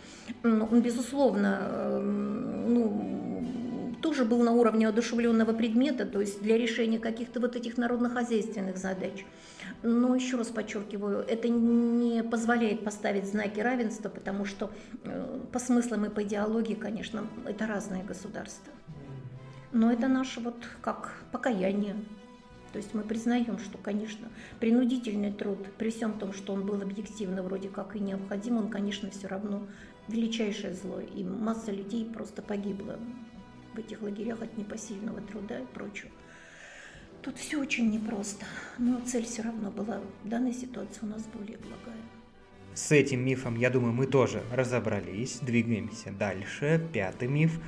он, 0.43 0.81
безусловно, 0.81 1.59
э, 1.61 1.99
ну, 1.99 3.27
тоже 4.01 4.25
был 4.25 4.43
на 4.43 4.51
уровне 4.51 4.87
одушевленного 4.87 5.53
предмета, 5.53 6.05
то 6.05 6.21
есть 6.21 6.41
для 6.41 6.57
решения 6.57 6.99
каких-то 6.99 7.39
вот 7.39 7.55
этих 7.55 7.77
народно-хозяйственных 7.77 8.77
задач. 8.77 9.25
Но 9.83 10.15
еще 10.15 10.37
раз 10.37 10.47
подчеркиваю, 10.47 11.19
это 11.19 11.49
не 11.49 12.23
позволяет 12.23 12.83
поставить 12.83 13.25
знаки 13.25 13.59
равенства, 13.59 14.09
потому 14.09 14.45
что 14.45 14.71
э, 15.03 15.39
по 15.51 15.59
смыслам 15.59 16.05
и 16.05 16.09
по 16.09 16.23
идеологии, 16.23 16.75
конечно, 16.75 17.27
это 17.45 17.67
разные 17.67 18.03
государства. 18.03 18.73
Но 19.71 19.91
это 19.91 20.07
наше 20.07 20.39
вот 20.39 20.55
как 20.81 21.23
покаяние. 21.31 21.95
То 22.73 22.79
есть 22.79 22.93
мы 22.93 23.01
признаем, 23.01 23.57
что, 23.59 23.77
конечно, 23.77 24.27
принудительный 24.59 25.31
труд, 25.31 25.59
при 25.77 25.89
всем 25.89 26.19
том, 26.19 26.33
что 26.33 26.53
он 26.53 26.65
был 26.65 26.81
объективно 26.81 27.41
вроде 27.41 27.69
как 27.69 27.95
и 27.95 27.99
необходим, 27.99 28.57
он, 28.57 28.69
конечно, 28.69 29.09
все 29.09 29.27
равно 29.27 29.65
величайшее 30.07 30.73
зло. 30.73 30.99
И 30.99 31.23
масса 31.23 31.71
людей 31.71 32.05
просто 32.05 32.41
погибла 32.41 32.99
в 33.77 33.79
этих 33.79 34.01
лагерях 34.01 34.41
от 34.41 34.57
непосильного 34.57 35.21
труда 35.21 35.59
и 35.59 35.65
прочего. 35.65 36.09
Тут 37.21 37.37
все 37.37 37.59
очень 37.59 37.91
непросто, 37.91 38.45
но 38.79 38.99
цель 39.01 39.25
все 39.25 39.43
равно 39.43 39.69
была 39.69 40.01
в 40.23 40.27
данной 40.27 40.53
ситуации 40.53 40.99
у 41.03 41.05
нас 41.05 41.23
более 41.27 41.57
благая. 41.57 42.01
С 42.73 42.91
этим 42.91 43.23
мифом, 43.25 43.55
я 43.55 43.69
думаю, 43.69 43.93
мы 43.93 44.05
тоже 44.07 44.43
разобрались. 44.51 45.39
Двигаемся 45.41 46.11
дальше. 46.11 46.87
Пятый 46.93 47.27
миф. 47.27 47.59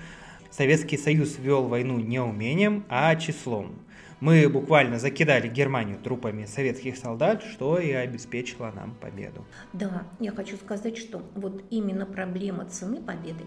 Советский 0.51 0.97
Союз 0.97 1.37
вел 1.39 1.67
войну 1.67 1.99
не 1.99 2.19
умением, 2.19 2.85
а 2.89 3.15
числом. 3.15 3.79
Мы 4.19 4.49
буквально 4.49 4.99
закидали 4.99 5.47
Германию 5.47 5.97
трупами 5.97 6.45
советских 6.45 6.97
солдат, 6.97 7.41
что 7.41 7.79
и 7.79 7.91
обеспечило 7.91 8.71
нам 8.75 8.95
победу. 8.95 9.45
Да, 9.73 10.07
я 10.19 10.31
хочу 10.31 10.57
сказать, 10.57 10.97
что 10.97 11.23
вот 11.35 11.63
именно 11.69 12.05
проблема 12.05 12.65
цены 12.65 13.01
победы 13.01 13.45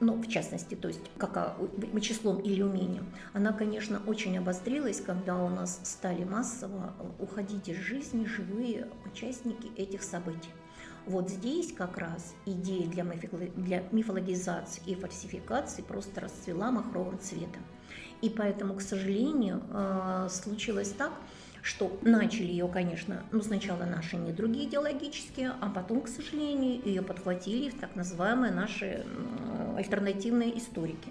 ну, 0.00 0.20
в 0.20 0.28
частности, 0.28 0.74
то 0.74 0.88
есть 0.88 1.00
как 1.18 1.56
числом 2.00 2.40
или 2.40 2.62
умением, 2.62 3.06
она, 3.32 3.52
конечно, 3.52 4.00
очень 4.06 4.36
обострилась, 4.38 5.00
когда 5.00 5.42
у 5.42 5.48
нас 5.48 5.80
стали 5.84 6.24
массово 6.24 6.94
уходить 7.18 7.68
из 7.68 7.76
жизни 7.76 8.26
живые 8.26 8.88
участники 9.04 9.68
этих 9.76 10.02
событий. 10.02 10.50
Вот 11.06 11.28
здесь 11.28 11.72
как 11.72 11.98
раз 11.98 12.34
идея 12.46 12.86
для, 12.88 13.04
для 13.04 13.84
мифологизации 13.92 14.82
и 14.86 14.94
фальсификации 14.94 15.82
просто 15.82 16.22
расцвела 16.22 16.70
махровым 16.70 17.18
цветом. 17.18 17.62
И 18.22 18.30
поэтому, 18.30 18.74
к 18.74 18.80
сожалению, 18.80 19.62
э, 19.70 20.28
случилось 20.30 20.90
так, 20.90 21.12
что 21.64 21.98
начали 22.02 22.48
ее, 22.48 22.68
конечно, 22.68 23.22
ну 23.32 23.40
сначала 23.40 23.84
наши 23.84 24.16
не 24.16 24.32
другие 24.32 24.68
идеологические, 24.68 25.52
а 25.62 25.70
потом, 25.70 26.02
к 26.02 26.08
сожалению, 26.08 26.82
ее 26.84 27.00
подхватили 27.00 27.70
так 27.70 27.96
называемые 27.96 28.52
наши 28.52 29.02
альтернативные 29.74 30.58
историки. 30.58 31.10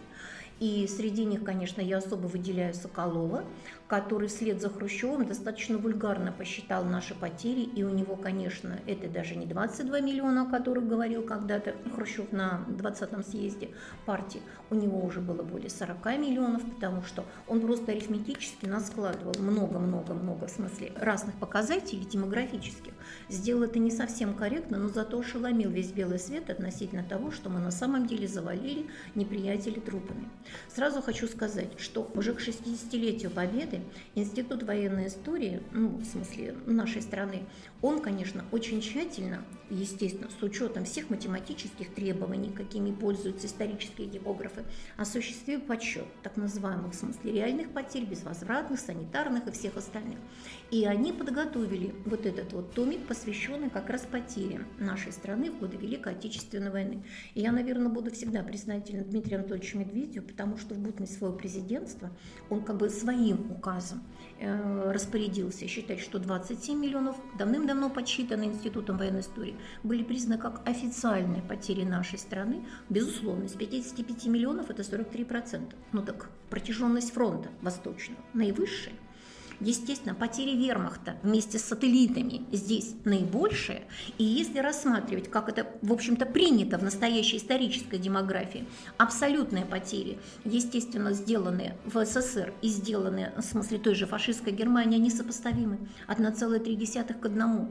И 0.59 0.87
среди 0.87 1.25
них, 1.25 1.43
конечно, 1.43 1.81
я 1.81 1.97
особо 1.97 2.27
выделяю 2.27 2.75
Соколова, 2.75 3.43
который 3.87 4.27
вслед 4.27 4.61
за 4.61 4.69
Хрущевым 4.69 5.25
достаточно 5.25 5.79
вульгарно 5.79 6.31
посчитал 6.31 6.85
наши 6.85 7.15
потери, 7.15 7.61
и 7.61 7.83
у 7.83 7.89
него, 7.89 8.15
конечно, 8.15 8.79
это 8.85 9.09
даже 9.09 9.35
не 9.35 9.47
22 9.47 9.99
миллиона, 10.01 10.43
о 10.43 10.45
которых 10.45 10.87
говорил 10.87 11.23
когда-то 11.23 11.73
Хрущев 11.95 12.31
на 12.31 12.63
20-м 12.69 13.23
съезде 13.23 13.71
партии, 14.05 14.41
у 14.73 14.75
него 14.75 14.99
уже 15.05 15.21
было 15.21 15.43
более 15.43 15.69
40 15.69 16.05
миллионов, 16.17 16.63
потому 16.63 17.03
что 17.03 17.23
он 17.47 17.61
просто 17.61 17.91
арифметически 17.91 18.65
наскладывал 18.65 19.33
много-много-много, 19.39 20.47
в 20.47 20.49
смысле, 20.49 20.91
разных 20.95 21.35
показателей 21.35 22.05
демографических. 22.05 22.93
Сделал 23.29 23.63
это 23.63 23.77
не 23.77 23.91
совсем 23.91 24.33
корректно, 24.33 24.79
но 24.79 24.89
зато 24.89 25.19
ошеломил 25.19 25.69
весь 25.69 25.91
белый 25.91 26.17
свет 26.17 26.49
относительно 26.49 27.03
того, 27.03 27.31
что 27.31 27.49
мы 27.49 27.59
на 27.59 27.71
самом 27.71 28.07
деле 28.07 28.27
завалили 28.27 28.87
неприятелей 29.13 29.79
трупами. 29.79 30.27
Сразу 30.73 31.01
хочу 31.01 31.27
сказать, 31.27 31.79
что 31.79 32.09
уже 32.15 32.33
к 32.33 32.39
60-летию 32.39 33.29
Победы 33.29 33.81
Институт 34.15 34.63
военной 34.63 35.07
истории, 35.07 35.61
ну, 35.71 35.89
в 35.89 36.05
смысле 36.05 36.55
нашей 36.65 37.01
страны, 37.01 37.43
он, 37.81 38.01
конечно, 38.01 38.43
очень 38.51 38.81
тщательно, 38.81 39.43
естественно, 39.69 40.29
с 40.39 40.41
учетом 40.41 40.85
всех 40.85 41.09
математических 41.09 41.93
требований, 41.93 42.49
какими 42.49 42.91
пользуются 42.91 43.47
исторические 43.47 44.07
демографы, 44.07 44.62
осуществил 44.97 45.61
подсчет 45.61 46.05
так 46.21 46.37
называемых, 46.37 46.93
в 46.93 46.95
смысле, 46.95 47.31
реальных 47.31 47.71
потерь, 47.71 48.05
безвозвратных, 48.05 48.79
санитарных 48.79 49.47
и 49.47 49.51
всех 49.51 49.77
остальных. 49.77 50.19
И 50.71 50.85
они 50.85 51.11
подготовили 51.11 51.93
вот 52.05 52.25
этот 52.25 52.53
вот 52.53 52.73
томик, 52.73 53.05
посвященный 53.07 53.69
как 53.69 53.89
раз 53.89 54.01
потерям 54.01 54.65
нашей 54.79 55.11
страны 55.11 55.51
в 55.51 55.59
годы 55.59 55.77
Великой 55.77 56.13
Отечественной 56.13 56.71
войны. 56.71 57.03
И 57.33 57.41
я, 57.41 57.51
наверное, 57.51 57.89
буду 57.89 58.11
всегда 58.11 58.43
признательна 58.43 59.03
Дмитрию 59.03 59.39
Анатольевичу 59.39 59.77
Медведеву, 59.77 60.27
потому 60.27 60.57
что 60.57 60.75
в 60.75 60.79
бытность 60.79 61.17
своего 61.17 61.35
президентства 61.35 62.09
он 62.49 62.63
как 62.63 62.77
бы 62.77 62.89
своим 62.89 63.51
указом 63.51 64.03
распорядился 64.43 65.67
считать, 65.67 65.99
что 65.99 66.19
27 66.19 66.79
миллионов, 66.79 67.15
давным-давно 67.37 67.89
подсчитаны 67.89 68.45
Институтом 68.45 68.97
военной 68.97 69.21
истории, 69.21 69.55
были 69.83 70.03
признаны 70.03 70.39
как 70.39 70.67
официальные 70.67 71.41
потери 71.41 71.83
нашей 71.83 72.19
страны. 72.19 72.65
Безусловно, 72.89 73.43
из 73.43 73.53
55 73.53 74.25
миллионов 74.27 74.69
это 74.69 74.81
43%. 74.81 75.73
Ну 75.91 76.01
так 76.03 76.29
протяженность 76.49 77.13
фронта 77.13 77.49
восточного 77.61 78.19
наивысшая. 78.33 78.93
Естественно, 79.63 80.13
потери 80.13 80.57
вермахта 80.57 81.15
вместе 81.23 81.57
с 81.57 81.63
сателлитами 81.63 82.41
здесь 82.51 82.95
наибольшие. 83.05 83.83
И 84.17 84.23
если 84.25 84.59
рассматривать, 84.59 85.29
как 85.29 85.47
это, 85.47 85.67
в 85.81 85.93
общем-то, 85.93 86.25
принято 86.25 86.77
в 86.77 86.83
настоящей 86.83 87.37
исторической 87.37 87.97
демографии, 87.97 88.65
абсолютные 88.97 89.63
потери, 89.65 90.19
естественно, 90.43 91.13
сделанные 91.13 91.77
в 91.85 92.03
СССР 92.03 92.53
и 92.61 92.67
сделанные, 92.67 93.31
в 93.37 93.41
смысле 93.41 93.77
той 93.77 93.95
же 93.95 94.05
фашистской 94.05 94.51
Германии, 94.51 94.97
они 94.97 95.09
сопоставимы. 95.09 95.77
1,3 96.09 97.13
к 97.13 97.25
1. 97.25 97.67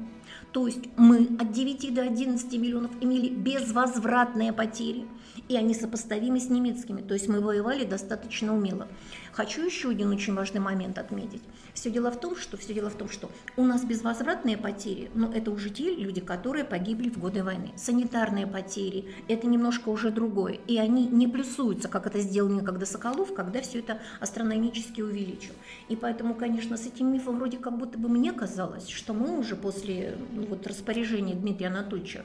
То 0.53 0.67
есть 0.67 0.81
мы 0.97 1.29
от 1.39 1.53
9 1.53 1.95
до 1.95 2.03
11 2.03 2.53
миллионов 2.55 2.91
имели 3.03 3.29
безвозвратные 3.29 4.55
потери, 4.55 5.05
и 5.49 5.57
они 5.57 5.75
сопоставимы 5.75 6.41
с 6.41 6.49
немецкими. 6.49 7.03
То 7.03 7.13
есть 7.13 7.29
мы 7.29 7.41
воевали 7.41 7.85
достаточно 7.85 8.57
умело. 8.57 8.89
Хочу 9.33 9.63
еще 9.65 9.91
один 9.91 10.11
очень 10.11 10.35
важный 10.35 10.61
момент 10.61 10.99
отметить. 10.99 11.43
Все 11.83 11.91
дело 11.91 12.13
в 12.13 12.21
том, 12.21 12.37
что 12.37 12.57
все 12.57 12.75
дело 12.75 12.91
в 12.91 12.95
том, 12.95 13.09
что 13.09 13.29
у 13.57 13.65
нас 13.65 13.85
безвозвратные 13.85 14.57
потери, 14.57 15.11
но 15.15 15.33
это 15.33 15.51
уже 15.51 15.69
те 15.69 15.93
люди, 15.93 16.21
которые 16.21 16.65
погибли 16.65 17.11
в 17.11 17.19
годы 17.19 17.43
войны. 17.43 17.73
Санитарные 17.75 18.47
потери– 18.47 19.07
это 19.29 19.49
немножко 19.49 19.89
уже 19.89 20.13
другое, 20.13 20.61
и 20.69 20.79
они 20.79 21.09
не 21.09 21.27
плюсуются, 21.27 21.89
как 21.89 22.07
это 22.07 22.21
сделал 22.21 22.51
некогда 22.51 22.87
Соколов, 22.87 23.35
когда 23.35 23.63
все 23.63 23.81
это 23.81 23.99
астрономически 24.21 25.01
увеличил. 25.01 25.55
И 25.89 25.97
поэтому, 25.97 26.37
конечно, 26.37 26.77
с 26.77 26.87
этим 26.87 27.13
мифом 27.13 27.39
вроде 27.39 27.59
как 27.59 27.77
будто 27.77 27.99
бы 27.99 28.09
мне 28.09 28.31
казалось, 28.31 28.89
что 28.89 29.13
мы 29.13 29.37
уже 29.37 29.57
после 29.57 30.17
ну, 30.31 30.47
вот, 30.47 30.65
распоряжения 30.69 31.35
Дмитрия 31.35 31.67
Анатольевича 31.67 32.25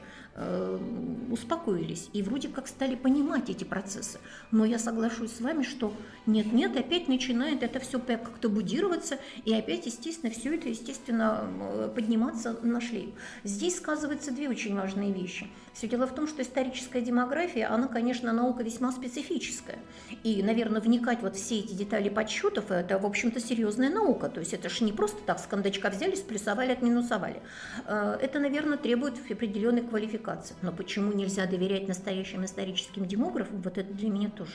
успокоились 1.30 2.08
и 2.12 2.22
вроде 2.22 2.48
как 2.48 2.68
стали 2.68 2.94
понимать 2.94 3.50
эти 3.50 3.64
процессы. 3.64 4.18
Но 4.50 4.64
я 4.64 4.78
соглашусь 4.78 5.32
с 5.32 5.40
вами, 5.40 5.62
что 5.62 5.92
нет-нет, 6.26 6.76
опять 6.76 7.08
начинает 7.08 7.62
это 7.62 7.80
все 7.80 7.98
как-то 7.98 8.48
будироваться, 8.48 9.18
и 9.44 9.52
опять, 9.52 9.86
естественно, 9.86 10.32
все 10.32 10.54
это, 10.54 10.68
естественно, 10.68 11.90
подниматься 11.94 12.58
на 12.62 12.80
шлейф. 12.80 13.10
Здесь 13.44 13.76
сказываются 13.76 14.30
две 14.30 14.48
очень 14.48 14.74
важные 14.74 15.12
вещи. 15.12 15.48
Все 15.78 15.86
дело 15.86 16.08
в 16.08 16.12
том, 16.12 16.26
что 16.26 16.42
историческая 16.42 17.00
демография, 17.00 17.72
она, 17.72 17.86
конечно, 17.86 18.32
наука 18.32 18.64
весьма 18.64 18.90
специфическая. 18.90 19.78
И, 20.24 20.42
наверное, 20.42 20.80
вникать 20.80 21.22
вот 21.22 21.36
все 21.36 21.60
эти 21.60 21.72
детали 21.72 22.08
подсчетов, 22.08 22.72
это, 22.72 22.98
в 22.98 23.06
общем-то, 23.06 23.38
серьезная 23.38 23.88
наука. 23.88 24.28
То 24.28 24.40
есть 24.40 24.52
это 24.52 24.68
же 24.70 24.82
не 24.82 24.92
просто 24.92 25.18
так 25.24 25.38
с 25.38 25.46
кондачка 25.46 25.90
взяли, 25.90 26.16
сплюсовали, 26.16 26.72
отминусовали. 26.72 27.40
Э, 27.86 28.18
это, 28.20 28.40
наверное, 28.40 28.76
требует 28.76 29.14
определенной 29.30 29.82
квалификации. 29.82 30.56
Но 30.62 30.72
почему 30.72 31.12
нельзя 31.12 31.46
доверять 31.46 31.86
настоящим 31.86 32.44
историческим 32.44 33.06
демографам, 33.06 33.62
вот 33.62 33.78
это 33.78 33.94
для 33.94 34.10
меня 34.10 34.30
тоже 34.30 34.54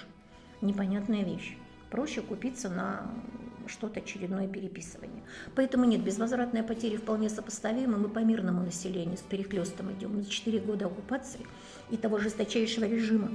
непонятная 0.59 1.23
вещь. 1.23 1.55
Проще 1.89 2.21
купиться 2.21 2.67
на 2.67 3.09
что-то 3.67 3.99
очередное 3.99 4.47
переписывание. 4.47 5.23
Поэтому 5.55 5.85
нет, 5.85 6.03
безвозвратные 6.03 6.63
потери 6.63 6.97
вполне 6.97 7.29
сопоставимы. 7.29 7.97
Мы 7.97 8.09
по 8.09 8.19
мирному 8.19 8.63
населению 8.63 9.17
с 9.17 9.21
перехлестом 9.21 9.91
идем 9.93 10.21
за 10.21 10.29
4 10.29 10.59
года 10.59 10.85
оккупации 10.87 11.45
и 11.89 11.97
того 11.97 12.19
жесточайшего 12.19 12.85
режима 12.85 13.31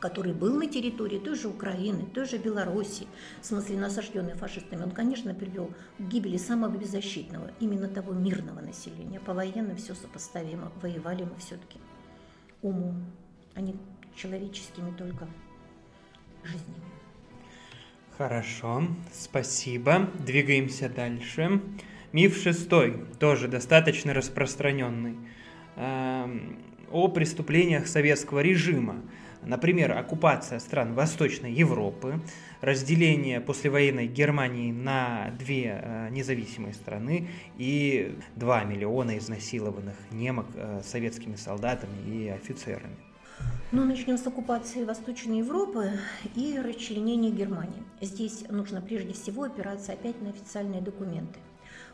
который 0.00 0.32
был 0.32 0.54
на 0.54 0.66
территории 0.66 1.18
той 1.18 1.36
же 1.36 1.48
Украины, 1.48 2.06
той 2.06 2.24
же 2.24 2.38
Белоруссии, 2.38 3.06
в 3.42 3.46
смысле 3.46 3.78
насажденной 3.78 4.34
фашистами, 4.34 4.82
он, 4.82 4.90
конечно, 4.90 5.34
привел 5.34 5.70
к 5.98 6.00
гибели 6.00 6.38
самого 6.38 6.76
беззащитного, 6.76 7.50
именно 7.60 7.86
того 7.86 8.12
мирного 8.12 8.60
населения. 8.60 9.20
По 9.20 9.34
военным 9.34 9.76
все 9.76 9.94
сопоставимо. 9.94 10.72
Воевали 10.82 11.24
мы 11.24 11.36
все-таки 11.38 11.78
умом, 12.62 13.04
а 13.54 13.60
не 13.60 13.76
человеческими 14.16 14.90
только 14.96 15.28
жизнями. 16.42 16.99
Хорошо, 18.20 18.82
спасибо. 19.14 20.10
Двигаемся 20.18 20.90
дальше. 20.90 21.62
Миф 22.12 22.36
шестой, 22.36 23.06
тоже 23.18 23.48
достаточно 23.48 24.12
распространенный, 24.12 25.16
эм, 25.76 26.58
о 26.92 27.08
преступлениях 27.08 27.86
советского 27.86 28.40
режима. 28.40 29.00
Например, 29.42 29.96
оккупация 29.96 30.58
стран 30.58 30.92
Восточной 30.92 31.50
Европы, 31.54 32.20
разделение 32.60 33.40
послевоенной 33.40 34.06
Германии 34.06 34.70
на 34.70 35.30
две 35.38 35.80
э, 35.82 36.08
независимые 36.10 36.74
страны 36.74 37.26
и 37.56 38.18
2 38.36 38.64
миллиона 38.64 39.16
изнасилованных 39.16 39.96
немок 40.10 40.44
э, 40.56 40.82
советскими 40.84 41.36
солдатами 41.36 41.96
и 42.06 42.28
офицерами. 42.28 43.09
Ну, 43.72 43.84
начнем 43.84 44.18
с 44.18 44.26
оккупации 44.26 44.84
Восточной 44.84 45.38
Европы 45.38 45.92
и 46.34 46.58
расчленения 46.58 47.30
Германии. 47.30 47.84
Здесь 48.00 48.44
нужно 48.48 48.80
прежде 48.80 49.12
всего 49.12 49.44
опираться 49.44 49.92
опять 49.92 50.20
на 50.20 50.30
официальные 50.30 50.82
документы 50.82 51.38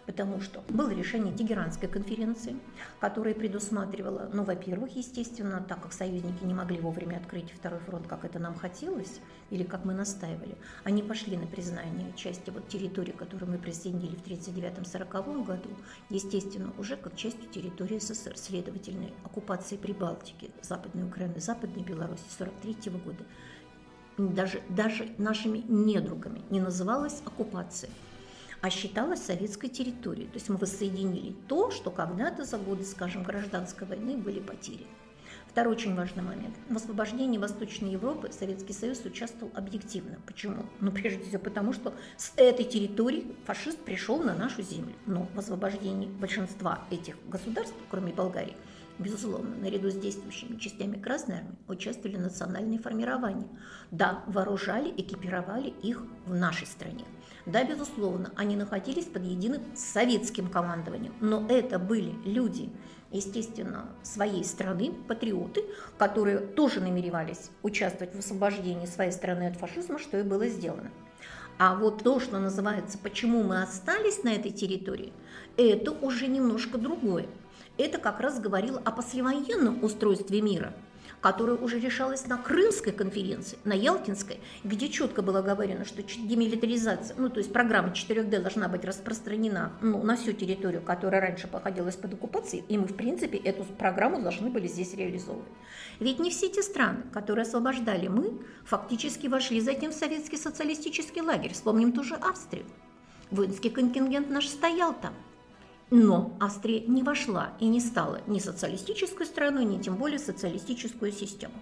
потому 0.06 0.40
что 0.40 0.62
было 0.68 0.90
решение 0.90 1.34
Тегеранской 1.34 1.88
конференции, 1.88 2.56
которая 3.00 3.34
предусматривала, 3.34 4.30
ну, 4.32 4.44
во-первых, 4.44 4.96
естественно, 4.96 5.64
так 5.68 5.82
как 5.82 5.92
союзники 5.92 6.44
не 6.44 6.54
могли 6.54 6.80
вовремя 6.80 7.16
открыть 7.16 7.50
второй 7.50 7.80
фронт, 7.80 8.06
как 8.06 8.24
это 8.24 8.38
нам 8.38 8.54
хотелось, 8.54 9.20
или 9.50 9.64
как 9.64 9.84
мы 9.84 9.94
настаивали, 9.94 10.56
они 10.84 11.02
пошли 11.02 11.36
на 11.36 11.46
признание 11.46 12.12
части 12.16 12.50
вот 12.50 12.68
территории, 12.68 13.12
которую 13.12 13.50
мы 13.50 13.58
присоединили 13.58 14.16
в 14.16 14.24
1939-1940 14.24 15.44
году, 15.44 15.70
естественно, 16.08 16.72
уже 16.78 16.96
как 16.96 17.16
частью 17.16 17.48
территории 17.48 17.98
СССР, 17.98 18.36
следовательно, 18.36 19.08
оккупации 19.24 19.76
Прибалтики, 19.76 20.50
Западной 20.62 21.04
Украины, 21.04 21.40
Западной 21.40 21.82
Беларуси 21.82 22.22
1943 22.38 22.92
года, 23.00 23.24
даже, 24.18 24.62
даже 24.70 25.10
нашими 25.18 25.58
недругами 25.58 26.42
не 26.48 26.60
называлась 26.60 27.20
оккупация 27.24 27.90
а 28.60 28.70
считалась 28.70 29.22
советской 29.22 29.68
территорией. 29.68 30.28
То 30.28 30.34
есть 30.34 30.48
мы 30.48 30.56
воссоединили 30.56 31.34
то, 31.48 31.70
что 31.70 31.90
когда-то 31.90 32.44
за 32.44 32.58
годы, 32.58 32.84
скажем, 32.84 33.22
гражданской 33.22 33.86
войны 33.86 34.16
были 34.16 34.40
потери. 34.40 34.86
Второй 35.48 35.72
очень 35.72 35.94
важный 35.94 36.22
момент. 36.22 36.54
В 36.68 36.76
освобождении 36.76 37.38
Восточной 37.38 37.92
Европы 37.92 38.30
Советский 38.30 38.74
Союз 38.74 39.02
участвовал 39.06 39.50
объективно. 39.54 40.18
Почему? 40.26 40.66
Ну, 40.80 40.92
прежде 40.92 41.24
всего, 41.24 41.38
потому 41.38 41.72
что 41.72 41.94
с 42.18 42.32
этой 42.36 42.66
территории 42.66 43.34
фашист 43.46 43.78
пришел 43.78 44.22
на 44.22 44.34
нашу 44.34 44.60
землю. 44.60 44.94
Но 45.06 45.26
в 45.34 45.38
освобождении 45.38 46.08
большинства 46.08 46.84
этих 46.90 47.16
государств, 47.28 47.74
кроме 47.90 48.12
Болгарии, 48.12 48.56
Безусловно, 48.98 49.54
наряду 49.56 49.90
с 49.90 49.94
действующими 49.94 50.56
частями 50.56 50.98
Красной 50.98 51.36
Армии 51.36 51.56
участвовали 51.68 52.16
национальные 52.16 52.78
формирования. 52.78 53.46
Да, 53.90 54.22
вооружали, 54.26 54.90
экипировали 54.90 55.68
их 55.82 56.02
в 56.24 56.34
нашей 56.34 56.66
стране. 56.66 57.04
Да, 57.46 57.62
безусловно, 57.62 58.32
они 58.34 58.56
находились 58.56 59.04
под 59.04 59.22
единым 59.22 59.62
советским 59.76 60.48
командованием, 60.48 61.14
но 61.20 61.46
это 61.48 61.78
были 61.78 62.12
люди, 62.24 62.70
естественно, 63.12 63.86
своей 64.02 64.44
страны, 64.44 64.92
патриоты, 65.06 65.64
которые 65.96 66.38
тоже 66.38 66.80
намеревались 66.80 67.50
участвовать 67.62 68.16
в 68.16 68.18
освобождении 68.18 68.86
своей 68.86 69.12
страны 69.12 69.46
от 69.46 69.56
фашизма, 69.56 70.00
что 70.00 70.18
и 70.18 70.24
было 70.24 70.48
сделано. 70.48 70.90
А 71.58 71.76
вот 71.76 72.02
то, 72.02 72.18
что 72.18 72.40
называется, 72.40 72.98
почему 72.98 73.44
мы 73.44 73.62
остались 73.62 74.24
на 74.24 74.30
этой 74.30 74.50
территории, 74.50 75.12
это 75.56 75.92
уже 75.92 76.26
немножко 76.26 76.78
другое. 76.78 77.26
Это 77.78 77.98
как 77.98 78.18
раз 78.18 78.40
говорило 78.40 78.82
о 78.84 78.90
послевоенном 78.90 79.84
устройстве 79.84 80.42
мира– 80.42 80.74
которая 81.20 81.56
уже 81.56 81.78
решалась 81.80 82.26
на 82.26 82.36
Крымской 82.36 82.92
конференции, 82.92 83.58
на 83.64 83.72
Ялтинской, 83.72 84.40
где 84.64 84.88
четко 84.88 85.22
было 85.22 85.42
говорено, 85.42 85.84
что 85.84 86.02
демилитаризация, 86.02 87.16
ну 87.18 87.28
то 87.28 87.38
есть 87.38 87.52
программа 87.52 87.88
4D 87.88 88.40
должна 88.40 88.68
быть 88.68 88.84
распространена 88.84 89.72
ну, 89.80 90.02
на 90.02 90.16
всю 90.16 90.32
территорию, 90.32 90.82
которая 90.82 91.20
раньше 91.20 91.48
находилась 91.52 91.96
под 91.96 92.14
оккупацией, 92.14 92.64
и 92.68 92.78
мы 92.78 92.86
в 92.86 92.94
принципе 92.94 93.38
эту 93.38 93.64
программу 93.64 94.20
должны 94.20 94.50
были 94.50 94.66
здесь 94.66 94.94
реализовывать. 94.94 95.48
Ведь 95.98 96.18
не 96.18 96.30
все 96.30 96.48
те 96.48 96.62
страны, 96.62 97.02
которые 97.12 97.42
освобождали 97.44 98.08
мы, 98.08 98.38
фактически 98.64 99.26
вошли 99.28 99.60
затем 99.60 99.92
в 99.92 99.94
советский 99.94 100.36
социалистический 100.36 101.22
лагерь. 101.22 101.52
Вспомним 101.52 101.92
ту 101.92 102.02
же 102.02 102.14
Австрию. 102.14 102.66
Воинский 103.30 103.70
контингент 103.70 104.30
наш 104.30 104.46
стоял 104.46 104.94
там. 104.94 105.14
Но 105.90 106.36
Австрия 106.40 106.80
не 106.80 107.02
вошла 107.02 107.52
и 107.60 107.66
не 107.66 107.80
стала 107.80 108.20
ни 108.26 108.40
социалистической 108.40 109.24
страной, 109.26 109.64
ни 109.64 109.80
тем 109.80 109.96
более 109.96 110.18
социалистическую 110.18 111.12
систему. 111.12 111.54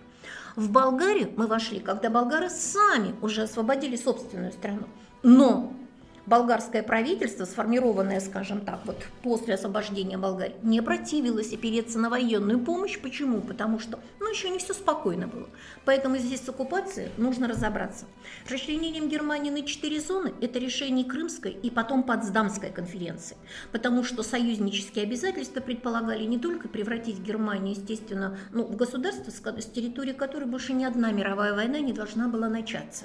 В 0.57 0.71
Болгарию 0.71 1.31
мы 1.37 1.47
вошли, 1.47 1.81
когда 1.81 2.09
болгары 2.09 2.49
сами 2.49 3.15
уже 3.21 3.43
освободили 3.43 3.97
собственную 3.97 4.53
страну. 4.53 4.87
Но 5.23 5.73
болгарское 6.27 6.83
правительство, 6.83 7.45
сформированное, 7.45 8.21
скажем 8.21 8.61
так, 8.61 8.81
вот 8.85 8.97
после 9.23 9.55
освобождения 9.55 10.17
Болгарии, 10.17 10.55
не 10.63 10.81
противилось 10.81 11.53
опереться 11.53 11.99
на 11.99 12.11
военную 12.11 12.61
помощь. 12.61 12.99
Почему? 12.99 13.41
Потому 13.41 13.79
что, 13.79 13.99
ну, 14.21 14.31
еще 14.31 14.51
не 14.51 14.59
все 14.59 14.73
спокойно 14.73 15.27
было. 15.27 15.49
Поэтому 15.85 16.17
здесь 16.17 16.41
с 16.41 16.49
оккупацией 16.49 17.11
нужно 17.17 17.49
разобраться. 17.49 18.07
Расчленением 18.49 19.09
Германии 19.09 19.51
на 19.51 19.63
четыре 19.63 20.01
зоны– 20.01 20.33
это 20.41 20.59
решение 20.59 21.05
Крымской 21.05 21.53
и 21.53 21.71
потом 21.71 22.03
Потсдамской 22.03 22.71
конференции. 22.71 23.37
Потому 23.73 24.05
что 24.05 24.23
союзнические 24.23 25.05
обязательства 25.05 25.61
предполагали 25.61 26.25
не 26.25 26.39
только 26.39 26.69
превратить 26.69 27.19
Германию, 27.19 27.75
естественно, 27.77 28.39
ну, 28.53 28.65
в 28.65 28.77
государство, 28.77 29.31
с 29.31 29.67
территории 29.67 30.13
которой 30.13 30.45
больше 30.45 30.73
ни 30.73 30.85
одна 30.85 31.13
мировая 31.13 31.55
война 31.55 31.81
не 31.81 31.93
должна 31.93 32.29
была 32.29 32.49
начаться. 32.49 33.05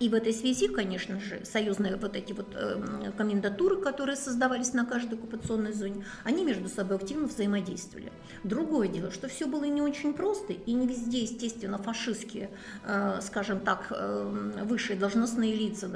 И 0.00 0.08
в 0.08 0.14
этой 0.14 0.32
связи, 0.32 0.68
конечно 0.68 1.20
же, 1.20 1.44
союзные 1.44 1.96
вот 1.96 2.16
эти 2.16 2.32
вот 2.32 2.48
э, 2.54 3.12
комендатуры, 3.16 3.76
которые 3.76 4.16
создавались 4.16 4.72
на 4.72 4.84
каждой 4.84 5.14
оккупационной 5.14 5.72
зоне, 5.72 6.04
они 6.24 6.44
между 6.44 6.68
собой 6.68 6.96
активно 6.96 7.26
взаимодействовали. 7.26 8.12
Другое 8.42 8.88
дело, 8.88 9.10
что 9.10 9.28
все 9.28 9.46
было 9.46 9.64
не 9.64 9.82
очень 9.82 10.14
просто, 10.14 10.52
и 10.52 10.72
не 10.72 10.86
везде, 10.86 11.22
естественно, 11.22 11.78
фашистские, 11.78 12.50
э, 12.84 13.20
скажем 13.22 13.60
так, 13.60 13.88
э, 13.90 14.62
высшие 14.64 14.98
должностные 14.98 15.54
лица 15.54 15.88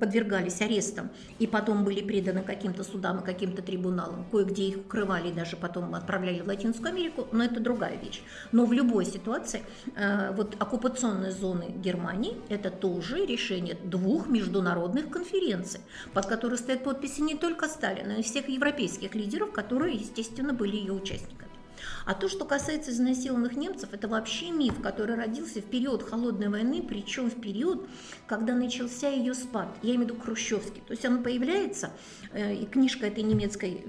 подвергались 0.00 0.60
арестам, 0.60 1.10
и 1.38 1.46
потом 1.46 1.84
были 1.84 2.00
преданы 2.00 2.42
каким-то 2.42 2.84
судам 2.84 3.20
и 3.20 3.24
каким-то 3.24 3.62
трибуналам. 3.62 4.26
Кое-где 4.30 4.64
их 4.68 4.78
укрывали 4.78 5.28
и 5.28 5.32
даже 5.32 5.56
потом 5.56 5.94
отправляли 5.94 6.40
в 6.40 6.48
Латинскую 6.48 6.88
Америку, 6.88 7.26
но 7.32 7.44
это 7.44 7.60
другая 7.60 7.96
вещь. 7.96 8.22
Но 8.52 8.64
в 8.64 8.72
любой 8.72 9.04
ситуации 9.04 9.62
э, 9.94 10.32
вот 10.34 10.56
оккупационные 10.58 11.32
зоны 11.32 11.74
Германии– 11.76 12.36
это 12.48 12.70
тоже 12.70 13.11
уже 13.12 13.26
решение 13.26 13.76
двух 13.84 14.28
международных 14.28 15.10
конференций, 15.10 15.80
под 16.12 16.26
которые 16.26 16.58
стоят 16.58 16.84
подписи 16.84 17.20
не 17.20 17.34
только 17.34 17.68
Сталина, 17.68 18.14
но 18.14 18.18
и 18.18 18.22
всех 18.22 18.48
европейских 18.48 19.14
лидеров, 19.14 19.52
которые, 19.52 19.96
естественно, 19.96 20.52
были 20.52 20.76
ее 20.76 20.92
участниками. 20.92 21.50
А 22.04 22.14
то, 22.14 22.28
что 22.28 22.44
касается 22.44 22.90
изнасилованных 22.90 23.56
немцев, 23.56 23.90
это 23.92 24.08
вообще 24.08 24.50
миф, 24.50 24.80
который 24.80 25.16
родился 25.16 25.60
в 25.60 25.64
период 25.64 26.02
холодной 26.02 26.48
войны, 26.48 26.82
причем 26.86 27.30
в 27.30 27.40
период, 27.40 27.88
когда 28.26 28.54
начался 28.54 29.08
ее 29.08 29.34
спад. 29.34 29.68
Я 29.82 29.94
имею 29.94 30.08
в 30.08 30.10
виду 30.10 30.20
Хрущевский. 30.20 30.82
То 30.86 30.92
есть 30.92 31.04
она 31.04 31.18
появляется, 31.18 31.90
э, 32.32 32.54
и 32.54 32.66
книжка 32.66 33.06
этой 33.06 33.22
немецкой 33.22 33.84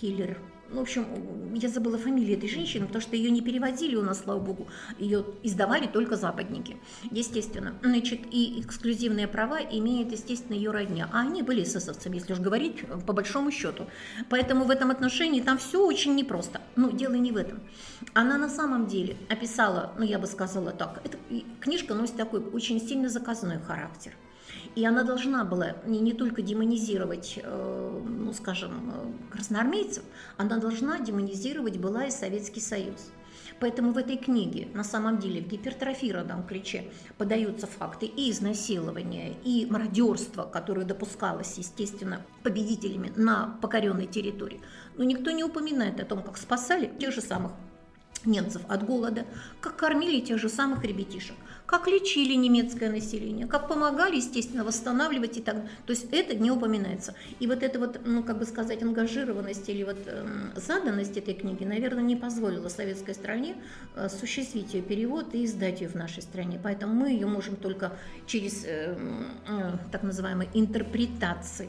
Хиллер 0.00 0.38
в 0.70 0.80
общем, 0.80 1.06
я 1.54 1.68
забыла 1.68 1.98
фамилию 1.98 2.36
этой 2.36 2.48
женщины, 2.48 2.86
потому 2.86 3.00
что 3.00 3.16
ее 3.16 3.30
не 3.30 3.40
переводили 3.40 3.94
у 3.94 4.02
нас, 4.02 4.22
слава 4.22 4.40
богу, 4.40 4.68
ее 4.98 5.24
издавали 5.42 5.86
только 5.86 6.16
западники, 6.16 6.76
естественно. 7.10 7.74
Значит, 7.82 8.20
и 8.30 8.60
эксклюзивные 8.60 9.28
права 9.28 9.60
имеет, 9.60 10.12
естественно, 10.12 10.56
ее 10.56 10.70
родня. 10.70 11.08
А 11.12 11.20
они 11.20 11.42
были 11.42 11.62
эсэсовцами, 11.62 12.16
если 12.16 12.32
уж 12.32 12.40
говорить 12.40 12.84
по 13.06 13.12
большому 13.12 13.50
счету. 13.50 13.86
Поэтому 14.28 14.64
в 14.64 14.70
этом 14.70 14.90
отношении 14.90 15.40
там 15.40 15.58
все 15.58 15.84
очень 15.84 16.14
непросто. 16.14 16.60
Но 16.74 16.90
дело 16.90 17.14
не 17.14 17.32
в 17.32 17.36
этом. 17.36 17.60
Она 18.14 18.36
на 18.36 18.48
самом 18.48 18.86
деле 18.86 19.16
описала, 19.28 19.92
ну 19.98 20.04
я 20.04 20.18
бы 20.18 20.26
сказала 20.26 20.72
так, 20.72 21.00
эта 21.04 21.18
книжка 21.60 21.94
носит 21.94 22.16
такой 22.16 22.40
очень 22.40 22.80
сильно 22.80 23.08
заказной 23.08 23.60
характер– 23.60 24.12
и 24.76 24.84
она 24.84 25.02
должна 25.02 25.44
была 25.44 25.74
не, 25.86 26.00
не 26.00 26.12
только 26.12 26.42
демонизировать, 26.42 27.40
э, 27.42 28.02
ну, 28.06 28.32
скажем, 28.34 28.92
э, 28.94 29.32
красноармейцев, 29.32 30.04
она 30.36 30.58
должна 30.58 31.00
демонизировать 31.00 31.78
была 31.78 32.04
и 32.04 32.10
Советский 32.10 32.60
Союз. 32.60 33.10
Поэтому 33.58 33.92
в 33.92 33.96
этой 33.96 34.18
книге 34.18 34.68
на 34.74 34.84
самом 34.84 35.18
деле 35.18 35.40
в 35.40 35.48
гипертрофированном 35.48 36.46
ключе 36.46 36.90
подаются 37.16 37.66
факты 37.66 38.04
и 38.04 38.30
изнасилования, 38.30 39.34
и 39.44 39.66
мародерства, 39.70 40.44
которое 40.44 40.84
допускалось, 40.84 41.56
естественно, 41.56 42.20
победителями 42.42 43.12
на 43.16 43.58
покоренной 43.62 44.06
территории. 44.06 44.60
Но 44.96 45.04
никто 45.04 45.30
не 45.30 45.42
упоминает 45.42 46.00
о 46.00 46.04
том, 46.04 46.22
как 46.22 46.36
спасали 46.36 46.92
тех 46.98 47.14
же 47.14 47.22
самых 47.22 47.52
немцев 48.24 48.62
от 48.68 48.84
голода, 48.84 49.26
как 49.60 49.76
кормили 49.76 50.20
тех 50.20 50.38
же 50.38 50.48
самых 50.48 50.84
ребятишек, 50.84 51.36
как 51.66 51.88
лечили 51.88 52.34
немецкое 52.34 52.90
население, 52.90 53.46
как 53.46 53.68
помогали, 53.68 54.16
естественно, 54.16 54.64
восстанавливать 54.64 55.36
и 55.36 55.42
так 55.42 55.56
То 55.86 55.90
есть 55.92 56.06
это 56.12 56.34
не 56.34 56.50
упоминается. 56.50 57.14
И 57.40 57.46
вот 57.46 57.62
эта 57.62 57.78
вот, 57.78 58.00
ну, 58.04 58.22
как 58.22 58.38
бы 58.38 58.46
сказать, 58.46 58.82
ангажированность 58.82 59.68
или 59.68 59.82
вот 59.82 59.98
э, 60.06 60.26
заданность 60.54 61.16
этой 61.16 61.34
книги, 61.34 61.64
наверное, 61.64 62.04
не 62.04 62.16
позволила 62.16 62.68
советской 62.68 63.14
стране 63.14 63.56
э, 63.96 64.06
осуществить 64.06 64.74
ее 64.74 64.82
перевод 64.82 65.34
и 65.34 65.44
издать 65.44 65.80
ее 65.80 65.88
в 65.88 65.94
нашей 65.94 66.22
стране. 66.22 66.60
Поэтому 66.62 66.94
мы 66.94 67.10
ее 67.10 67.26
можем 67.26 67.56
только 67.56 67.92
через 68.26 68.64
э, 68.64 68.96
э, 69.48 69.72
так 69.90 70.02
называемой 70.02 70.48
интерпретации 70.54 71.68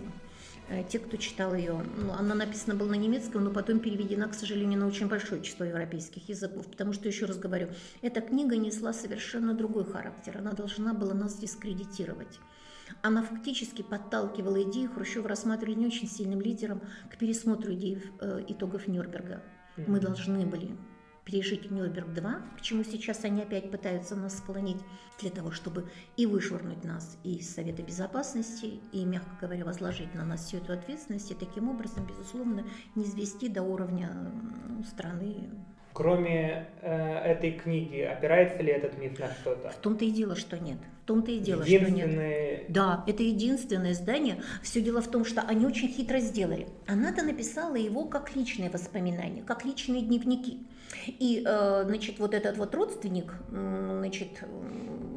те, 0.90 1.00
кто 1.00 1.18
читал 1.18 1.54
ее. 1.54 1.82
Ну, 1.98 2.12
она 2.12 2.36
написана 2.36 2.76
была 2.76 2.92
на 2.92 2.96
немецком, 2.96 3.44
но 3.44 3.52
потом 3.52 3.80
переведена, 3.80 4.28
к 4.28 4.34
сожалению, 4.34 4.80
на 4.80 4.88
очень 4.88 5.08
большое 5.08 5.42
число 5.42 5.66
европейских 5.66 6.28
языков, 6.30 6.68
потому 6.68 6.94
что, 6.94 7.08
еще 7.08 7.26
раз 7.26 7.38
говорю, 7.38 7.70
эта 8.02 8.22
книга 8.22 8.58
несла 8.58 8.94
совершенно 8.94 9.54
другой 9.54 9.86
характер. 9.86 10.38
Она 10.38 10.52
должна 10.52 10.94
была 10.94 11.14
нас 11.14 11.38
дискредитировать. 11.38 12.40
Она 13.02 13.22
фактически 13.22 13.82
подталкивала 13.82 14.64
идею 14.64 14.90
Хрущева 14.92 15.28
рассматривали 15.28 15.76
не 15.76 15.88
очень 15.88 16.08
сильным 16.08 16.42
лидером 16.42 16.82
к 17.12 17.18
пересмотру 17.18 17.74
идей 17.74 18.02
э, 18.20 18.44
итогов 18.48 18.88
Нюрнберга. 18.88 19.44
Мы 19.86 20.00
должны 20.00 20.46
были 20.46 20.76
пережить 21.28 21.70
Нюрнберг-2, 21.70 22.58
к 22.58 22.62
чему 22.62 22.84
сейчас 22.84 23.26
они 23.26 23.42
опять 23.42 23.70
пытаются 23.70 24.16
нас 24.16 24.38
склонить, 24.38 24.82
для 25.20 25.30
того, 25.30 25.52
чтобы 25.52 25.90
и 26.16 26.26
вышвырнуть 26.26 26.84
нас 26.84 27.20
из 27.24 27.54
Совета 27.54 27.84
Безопасности, 27.84 28.80
и, 28.94 29.04
мягко 29.04 29.36
говоря, 29.42 29.66
возложить 29.66 30.14
на 30.16 30.24
нас 30.24 30.46
всю 30.46 30.58
эту 30.58 30.74
ответственность, 30.74 31.32
и 31.32 31.36
таким 31.36 31.70
образом, 31.70 32.06
безусловно, 32.06 32.66
не 32.96 33.04
извести 33.04 33.50
до 33.50 33.62
уровня 33.64 34.32
страны 34.88 35.50
Кроме 35.98 36.68
э, 36.84 36.92
этой 36.92 37.54
книги, 37.54 38.02
опирается 38.02 38.62
ли 38.62 38.72
этот 38.72 39.00
миф 39.00 39.18
на 39.18 39.32
что-то? 39.32 39.72
В 39.72 39.78
том-то 39.78 40.06
и 40.06 40.12
дело, 40.12 40.36
что 40.36 40.60
нет. 40.60 40.78
Том-то 41.08 41.32
и 41.32 41.40
дело, 41.40 41.66
что 41.66 41.90
нет. 41.90 42.66
Да, 42.68 43.06
это 43.08 43.24
единственное 43.24 43.94
издание. 43.94 44.44
Все 44.62 44.82
дело 44.82 45.02
в 45.02 45.08
том, 45.08 45.24
что 45.24 45.42
они 45.42 45.66
очень 45.66 45.88
хитро 45.88 46.20
сделали. 46.20 46.68
Она-то 46.86 47.24
написала 47.24 47.76
его 47.76 48.04
как 48.04 48.36
личные 48.36 48.70
воспоминания, 48.70 49.42
как 49.42 49.64
личные 49.64 50.02
дневники. 50.02 50.68
И, 51.08 51.44
э, 51.46 51.84
значит, 51.86 52.20
вот 52.20 52.34
этот 52.34 52.58
вот 52.58 52.76
родственник, 52.76 53.34
значит, 53.50 54.44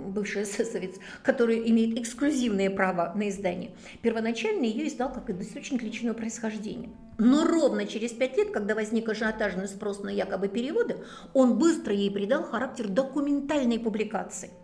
бывший 0.07 0.44
эсэсовец, 0.44 0.94
который 1.24 1.68
имеет 1.70 1.98
эксклюзивные 1.98 2.70
права 2.70 3.12
на 3.16 3.29
издание, 3.29 3.72
первоначально 4.00 4.66
ее 4.66 4.87
издал 4.87 5.12
как 5.12 5.29
источник 5.31 5.83
личного 5.83 6.14
происхождения. 6.14 6.90
Но 7.18 7.44
ровно 7.44 7.85
через 7.85 8.12
пять 8.12 8.37
лет, 8.37 8.53
когда 8.53 8.76
возник 8.76 9.09
ажиотажный 9.09 9.66
спрос 9.66 10.05
на 10.05 10.11
якобы 10.11 10.46
переводы, 10.46 10.98
он 11.35 11.59
быстро 11.59 11.92
ей 11.92 12.12
придал 12.12 12.44
характер 12.44 12.87
документальной 12.87 13.81
публикации– 13.81 14.50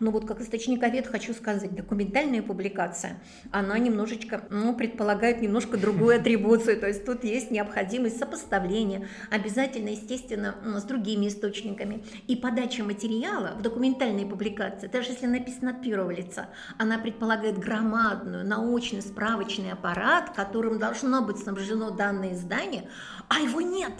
но 0.00 0.10
вот 0.10 0.26
как 0.26 0.40
источниковед 0.40 1.06
хочу 1.06 1.34
сказать, 1.34 1.74
документальная 1.74 2.42
публикация, 2.42 3.20
она 3.50 3.78
немножечко, 3.78 4.44
ну, 4.50 4.74
предполагает 4.74 5.40
немножко 5.42 5.76
другую 5.76 6.16
атрибуцию, 6.20 6.78
то 6.78 6.86
есть 6.86 7.04
тут 7.04 7.24
есть 7.24 7.50
необходимость 7.50 8.18
сопоставления, 8.18 9.08
обязательно, 9.30 9.88
естественно, 9.88 10.54
с 10.64 10.84
другими 10.84 11.28
источниками. 11.28 12.04
И 12.26 12.36
подача 12.36 12.84
материала 12.84 13.54
в 13.58 13.62
документальной 13.62 14.26
публикации, 14.26 14.86
даже 14.86 15.12
если 15.12 15.26
написано 15.26 15.72
от 15.72 15.82
первого 15.82 16.10
лица, 16.10 16.48
она 16.78 16.98
предполагает 16.98 17.58
громадную 17.58 18.46
научный 18.46 19.02
справочный 19.02 19.72
аппарат, 19.72 20.30
которым 20.34 20.78
должно 20.78 21.22
быть 21.22 21.38
снабжено 21.38 21.90
данное 21.90 22.34
издание, 22.34 22.88
а 23.28 23.40
его 23.40 23.60
нет, 23.60 23.92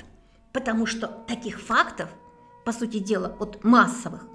потому 0.53 0.87
что 0.87 1.07
таких 1.27 1.61
фактов, 1.61 2.09
по 2.65 2.73
сути 2.73 2.99
дела, 2.99 3.37
от 3.41 3.65
массовых 3.65 4.27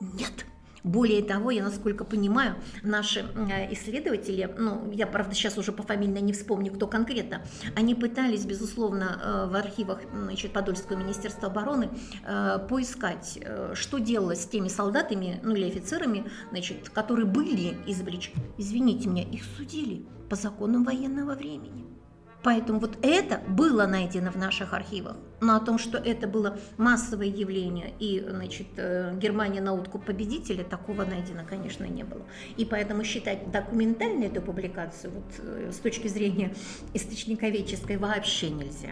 нет. 0.00 0.44
Более 0.84 1.22
того, 1.22 1.50
я 1.50 1.62
насколько 1.62 2.04
понимаю, 2.04 2.56
наши 2.82 3.20
э, 3.20 3.72
исследователи, 3.72 4.52
ну, 4.58 4.90
я, 4.92 5.06
правда, 5.06 5.34
сейчас 5.34 5.58
уже 5.58 5.72
по 5.72 5.82
фамилии 5.82 6.20
не 6.20 6.32
вспомню, 6.32 6.72
кто 6.72 6.86
конкретно, 6.86 7.42
они 7.76 7.94
пытались, 7.94 8.44
безусловно, 8.44 9.20
э, 9.22 9.50
в 9.50 9.56
архивах 9.56 10.00
значит, 10.12 10.52
Подольского 10.52 10.96
министерства 10.96 11.48
обороны 11.48 11.90
э, 12.24 12.58
поискать, 12.68 13.38
что 13.74 13.98
делалось 13.98 14.42
с 14.42 14.46
теми 14.46 14.68
солдатами, 14.68 15.40
ну, 15.42 15.54
или 15.54 15.66
офицерами, 15.66 16.24
значит, 16.50 16.88
которые 16.90 17.26
были 17.26 17.76
извлечены. 17.86 18.42
Извините 18.56 19.08
меня, 19.08 19.22
их 19.22 19.42
судили 19.56 20.06
по 20.28 20.36
законам 20.36 20.84
военного 20.84 21.34
времени. 21.34 21.97
Поэтому 22.42 22.78
вот 22.78 22.96
это 23.02 23.40
было 23.48 23.86
найдено 23.86 24.30
в 24.30 24.36
наших 24.36 24.72
архивах. 24.72 25.16
Но 25.40 25.56
о 25.56 25.60
том, 25.60 25.78
что 25.78 25.98
это 25.98 26.28
было 26.28 26.58
массовое 26.76 27.26
явление 27.26 27.92
и, 27.98 28.24
значит, 28.28 28.68
э, 28.76 29.12
Германия 29.16 29.60
на 29.60 29.72
утку 29.72 29.98
победителя, 29.98 30.62
такого 30.62 31.04
найдено, 31.04 31.42
конечно, 31.48 31.84
не 31.84 32.04
было. 32.04 32.22
И 32.56 32.64
поэтому 32.64 33.02
считать 33.02 33.50
документальной 33.50 34.28
эту 34.28 34.40
публикацию 34.40 35.12
вот, 35.12 35.24
э, 35.38 35.72
с 35.72 35.78
точки 35.78 36.06
зрения 36.06 36.54
источниковедческой 36.94 37.96
вообще 37.96 38.50
нельзя. 38.50 38.90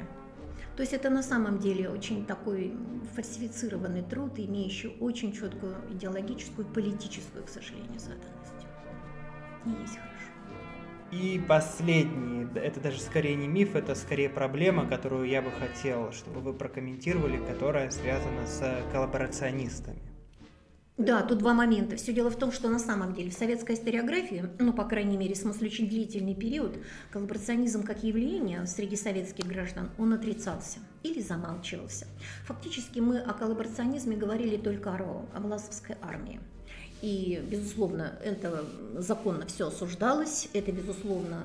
То 0.77 0.83
есть 0.83 0.93
это 0.93 1.09
на 1.09 1.23
самом 1.23 1.59
деле 1.59 1.89
очень 1.89 2.27
такой 2.27 2.75
фальсифицированный 3.15 4.03
труд, 4.03 4.33
имеющий 4.37 4.95
очень 5.01 5.33
четкую 5.33 5.77
идеологическую, 5.93 6.67
политическую, 6.67 7.45
к 7.45 7.49
сожалению, 7.49 7.99
заданность. 7.99 8.67
Не 9.65 9.73
есть 9.81 9.97
хорошо. 9.97 10.16
И 11.13 11.41
последний, 11.49 12.49
это 12.59 12.81
даже 12.81 13.01
скорее 13.01 13.37
не 13.37 13.47
миф, 13.47 13.77
это 13.77 13.95
скорее 13.95 14.29
проблема, 14.29 14.87
которую 14.87 15.29
я 15.29 15.41
бы 15.41 15.51
хотел, 15.53 16.13
чтобы 16.13 16.41
вы 16.41 16.53
прокомментировали, 16.53 17.39
которая 17.47 17.91
связана 17.91 18.47
с 18.47 18.83
коллаборационистами. 18.93 20.01
Да, 20.99 21.23
тут 21.23 21.39
два 21.39 21.53
момента. 21.53 21.97
Все 21.97 22.15
дело 22.15 22.31
в 22.31 22.37
том, 22.37 22.51
что 22.51 22.71
на 22.71 22.79
самом 22.79 23.13
деле 23.13 23.31
в 23.31 23.35
советской 23.35 23.75
историографии, 23.75 24.47
ну, 24.59 24.73
по 24.73 24.85
крайней 24.85 25.19
мере, 25.19 25.35
смысл 25.35 25.65
очень 25.65 25.89
длительный 25.91 26.35
период, 26.35 26.79
коллаборационизм 27.13 27.83
как 27.83 28.03
явление 28.03 28.67
среди 28.67 28.97
советских 28.97 29.47
граждан, 29.47 29.91
он 29.99 30.15
отрицался 30.15 30.79
или 31.03 31.21
замалчивался. 31.21 32.07
Фактически 32.47 33.01
мы 33.01 33.19
о 33.19 33.35
коллаборационизме 33.35 34.17
говорили 34.17 34.57
только 34.57 34.97
о 34.97 35.41
Власовской 35.41 35.97
армии. 36.01 36.41
И, 37.07 37.41
безусловно, 37.49 38.15
это 38.21 38.65
законно 38.97 39.47
все 39.47 39.69
осуждалось, 39.69 40.49
это, 40.53 40.73
безусловно, 40.73 41.41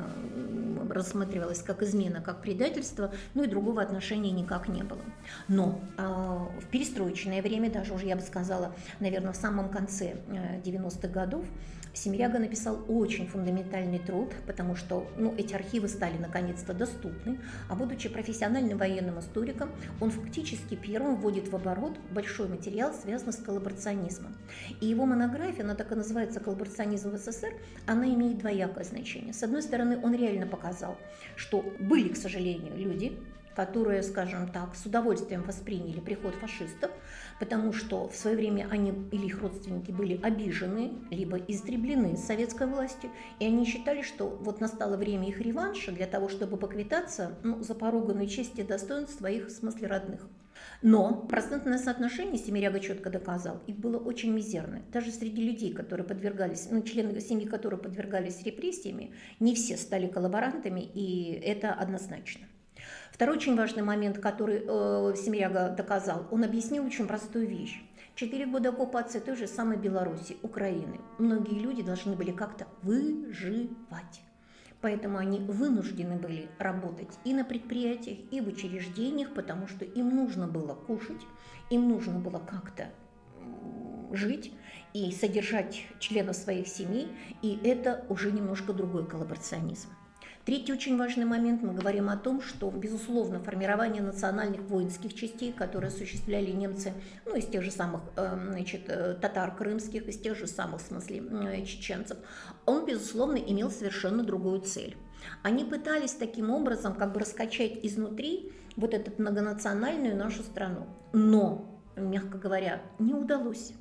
рассматривалось 0.90 1.62
как 1.62 1.84
измена, 1.84 2.20
как 2.20 2.42
предательство, 2.42 3.14
ну 3.36 3.44
и 3.44 3.48
другого 3.48 3.84
отношения 3.84 4.32
никак 4.32 4.68
не 4.70 4.82
было. 4.82 5.04
Но 5.48 5.80
э, 6.00 6.02
в 6.02 6.66
перестроечное 6.72 7.44
время, 7.44 7.70
даже 7.70 7.94
уже 7.94 8.08
я 8.08 8.16
бы 8.16 8.24
сказала, 8.24 8.74
наверное, 9.00 9.34
в 9.34 9.36
самом 9.36 9.70
конце 9.70 10.16
90-х 10.66 11.08
э, 11.08 11.12
годов, 11.12 11.46
Семиряга 11.94 12.40
написал 12.40 12.84
очень 12.88 13.28
фундаментальный 13.28 14.00
труд, 14.00 14.34
потому 14.48 14.76
что 14.76 15.10
ну, 15.18 15.36
эти 15.38 15.54
архивы 15.54 15.88
стали 15.88 16.18
наконец-то 16.18 16.74
доступны, 16.74 17.40
а 17.70 17.76
будучи 17.76 18.08
профессиональным 18.08 18.78
военным 18.78 19.20
историком, 19.20 19.70
он 20.00 20.10
фактически 20.10 20.76
первым 20.76 21.18
вводит 21.18 21.50
в 21.50 21.56
оборот 21.56 21.98
большой 22.12 22.48
материал, 22.48 22.94
связанный 22.94 23.34
с 23.34 23.38
коллаборационизмом. 23.38 24.36
И 24.80 24.86
его 24.86 25.06
монография, 25.06 25.64
она 25.64 25.76
так 25.76 25.92
и 25.92 25.96
называется 25.96 26.40
«Коллаборационизм 26.40 27.12
в 27.12 27.18
СССР», 27.18 27.54
она 27.86 28.08
имеет 28.08 28.38
двоякое 28.38 28.84
значение. 28.84 29.34
С 29.34 29.44
одной 29.44 29.62
стороны, 29.62 30.00
он 30.02 30.16
реально 30.16 30.48
показал, 30.48 30.98
что 31.36 31.64
были, 31.80 32.10
к 32.10 32.16
сожалению, 32.16 32.78
люди, 32.78 33.18
которые, 33.56 34.02
скажем 34.02 34.48
так, 34.48 34.76
с 34.76 34.86
удовольствием 34.86 35.44
восприняли 35.44 36.00
приход 36.00 36.34
фашистов, 36.36 36.92
потому 37.42 37.74
что 37.74 38.08
в 38.08 38.16
свое 38.16 38.38
время 38.38 38.68
они 38.70 38.94
или 39.12 39.26
их 39.26 39.42
родственники 39.42 39.90
были 39.90 40.20
обижены, 40.22 40.92
либо 41.10 41.38
истреблены 41.38 42.16
советской 42.16 42.68
властью, 42.68 43.10
и 43.40 43.46
они 43.46 43.66
считали, 43.66 44.04
что 44.04 44.30
вот 44.30 44.62
настало 44.62 44.96
время 44.96 45.28
их 45.28 45.42
реванша 45.42 45.92
для 45.92 46.06
того, 46.06 46.30
чтобы 46.30 46.58
поквитаться 46.58 47.36
ну, 47.42 47.64
за 47.64 47.74
поруганную 47.74 48.28
честь 48.28 48.60
и 48.60 48.64
достоинство 48.64 49.18
своих, 49.18 49.48
в 49.48 49.50
смысле, 49.50 49.88
родных. 49.88 50.30
Но 50.84 51.16
процентное 51.16 51.80
соотношение, 51.80 52.38
Семиряга 52.38 52.80
четко 52.80 53.10
доказал, 53.10 53.60
их 53.66 53.76
было 53.76 53.98
очень 53.98 54.32
мизерное. 54.32 54.84
Даже 54.94 55.12
среди 55.12 55.42
людей, 55.42 55.74
которые 55.74 56.06
подвергались, 56.06 56.68
ну, 56.70 56.84
члены 56.84 57.20
семьи, 57.22 57.48
которые 57.48 57.80
подвергались 57.80 58.44
репрессиями, 58.44 59.16
не 59.40 59.56
все 59.56 59.78
стали 59.78 60.06
коллаборантами, 60.06 60.82
и 60.82 61.42
это 61.44 61.74
однозначно. 61.74 62.46
Второй 63.22 63.38
очень 63.38 63.56
важный 63.56 63.84
момент, 63.84 64.18
который 64.18 64.64
э, 64.68 65.14
Семьяга 65.16 65.70
доказал, 65.70 66.26
он 66.32 66.44
объяснил 66.44 66.84
очень 66.84 67.06
простую 67.06 67.48
вещь. 67.48 67.80
Четыре 68.16 68.48
года 68.48 68.70
оккупации 68.70 69.20
той 69.20 69.36
же 69.36 69.46
самой 69.46 69.78
Беларуси, 69.78 70.38
Украины. 70.42 71.00
Многие 71.20 71.60
люди 71.60 71.84
должны 71.84 72.16
были 72.16 72.32
как-то 72.32 72.66
выживать. 72.82 74.24
Поэтому 74.82 75.20
они 75.20 75.38
вынуждены 75.38 76.16
были 76.16 76.50
работать 76.58 77.20
и 77.24 77.36
на 77.36 77.46
предприятиях, 77.46 78.18
и 78.32 78.42
в 78.42 78.48
учреждениях, 78.48 79.36
потому 79.36 79.68
что 79.68 79.86
им 79.86 80.10
нужно 80.10 80.48
было 80.48 80.74
кушать, 80.74 81.22
им 81.70 81.90
нужно 81.90 82.18
было 82.18 82.40
как-то 82.40 82.88
жить 84.12 84.52
и 84.96 85.12
содержать 85.12 85.86
членов 86.00 86.36
своих 86.36 86.68
семей, 86.68 87.08
и 87.44 87.60
это 87.64 88.04
уже 88.10 88.32
немножко 88.32 88.74
другой 88.74 89.06
коллаборационизм. 89.06 89.90
Третий 90.46 90.74
очень 90.74 90.98
важный 90.98 91.26
момент, 91.26 91.62
мы 91.62 91.74
говорим 91.74 92.10
о 92.10 92.18
том, 92.18 92.42
что, 92.42 92.72
безусловно, 92.72 93.40
формирование 93.40 94.02
национальных 94.02 94.62
воинских 94.62 95.14
частей, 95.14 95.54
которые 95.54 95.90
осуществляли 95.90 96.50
немцы, 96.50 96.94
ну, 97.28 97.36
из 97.36 97.46
тех 97.46 97.64
же 97.64 97.70
самых, 97.70 98.02
э, 98.16 98.38
значит, 98.50 98.82
э, 98.88 99.14
татар 99.22 99.56
крымских, 99.56 100.08
из 100.08 100.18
тех 100.18 100.36
же 100.36 100.48
самых, 100.48 100.82
в 100.82 100.88
смысле, 100.88 101.22
э, 101.30 101.64
чеченцев, 101.64 102.18
он, 102.66 102.86
безусловно, 102.86 103.38
имел 103.38 103.70
совершенно 103.70 104.24
другую 104.24 104.62
цель. 104.62 104.98
Они 105.44 105.64
пытались 105.64 106.14
таким 106.14 106.50
образом 106.50 106.96
как 106.96 107.14
бы 107.14 107.20
раскачать 107.20 107.80
изнутри 107.84 108.52
вот 108.76 108.96
эту 108.96 109.12
многонациональную 109.22 110.16
нашу 110.16 110.42
страну. 110.42 110.88
Но, 111.14 111.80
мягко 111.96 112.40
говоря, 112.40 112.82
не 112.98 113.14
удалось 113.14 113.74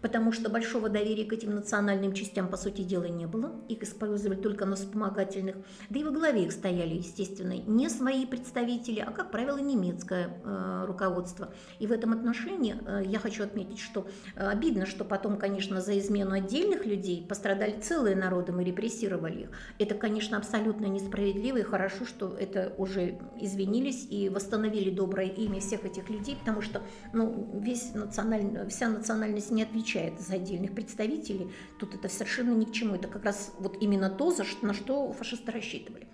потому 0.00 0.32
что 0.32 0.50
большого 0.50 0.88
доверия 0.88 1.24
к 1.24 1.32
этим 1.32 1.54
национальным 1.54 2.12
частям, 2.12 2.48
по 2.48 2.56
сути 2.56 2.82
дела, 2.82 3.04
не 3.04 3.26
было. 3.26 3.52
Их 3.68 3.82
использовали 3.82 4.36
только 4.36 4.64
на 4.64 4.76
вспомогательных. 4.76 5.56
Да 5.90 6.00
и 6.00 6.04
во 6.04 6.10
главе 6.10 6.44
их 6.44 6.52
стояли, 6.52 6.94
естественно, 6.94 7.56
не 7.66 7.88
свои 7.88 8.26
представители, 8.26 9.00
а, 9.00 9.10
как 9.10 9.30
правило, 9.30 9.58
немецкое 9.58 10.30
э, 10.44 10.84
руководство. 10.86 11.52
И 11.78 11.86
в 11.86 11.92
этом 11.92 12.12
отношении 12.12 12.76
э, 12.86 13.02
я 13.06 13.18
хочу 13.18 13.44
отметить, 13.44 13.78
что 13.78 14.06
э, 14.36 14.46
обидно, 14.46 14.86
что 14.86 15.04
потом, 15.04 15.36
конечно, 15.36 15.80
за 15.80 15.98
измену 15.98 16.32
отдельных 16.32 16.86
людей 16.86 17.24
пострадали 17.28 17.80
целые 17.80 18.16
народы, 18.16 18.52
мы 18.52 18.64
репрессировали 18.64 19.42
их. 19.42 19.50
Это, 19.78 19.94
конечно, 19.94 20.36
абсолютно 20.36 20.86
несправедливо, 20.86 21.58
и 21.58 21.62
хорошо, 21.62 22.04
что 22.04 22.36
это 22.38 22.72
уже 22.78 23.18
извинились 23.40 24.06
и 24.10 24.28
восстановили 24.28 24.90
доброе 24.90 25.28
имя 25.28 25.60
всех 25.60 25.84
этих 25.84 26.08
людей, 26.10 26.36
потому 26.36 26.62
что 26.62 26.82
ну, 27.12 27.60
весь 27.60 27.94
националь... 27.94 28.68
вся 28.68 28.88
национальность 28.88 29.50
не 29.50 29.62
отвечает 29.62 29.87
за 30.20 30.34
отдельных 30.34 30.74
представителей. 30.74 31.50
Тут 31.78 31.94
это 31.94 32.08
совершенно 32.08 32.54
ни 32.54 32.64
к 32.64 32.72
чему. 32.72 32.94
Это 32.94 33.08
как 33.08 33.24
раз 33.24 33.52
вот 33.58 33.80
именно 33.80 34.10
то, 34.10 34.34
на 34.62 34.74
что 34.74 35.12
фашисты 35.12 35.52
рассчитывали. 35.52 36.06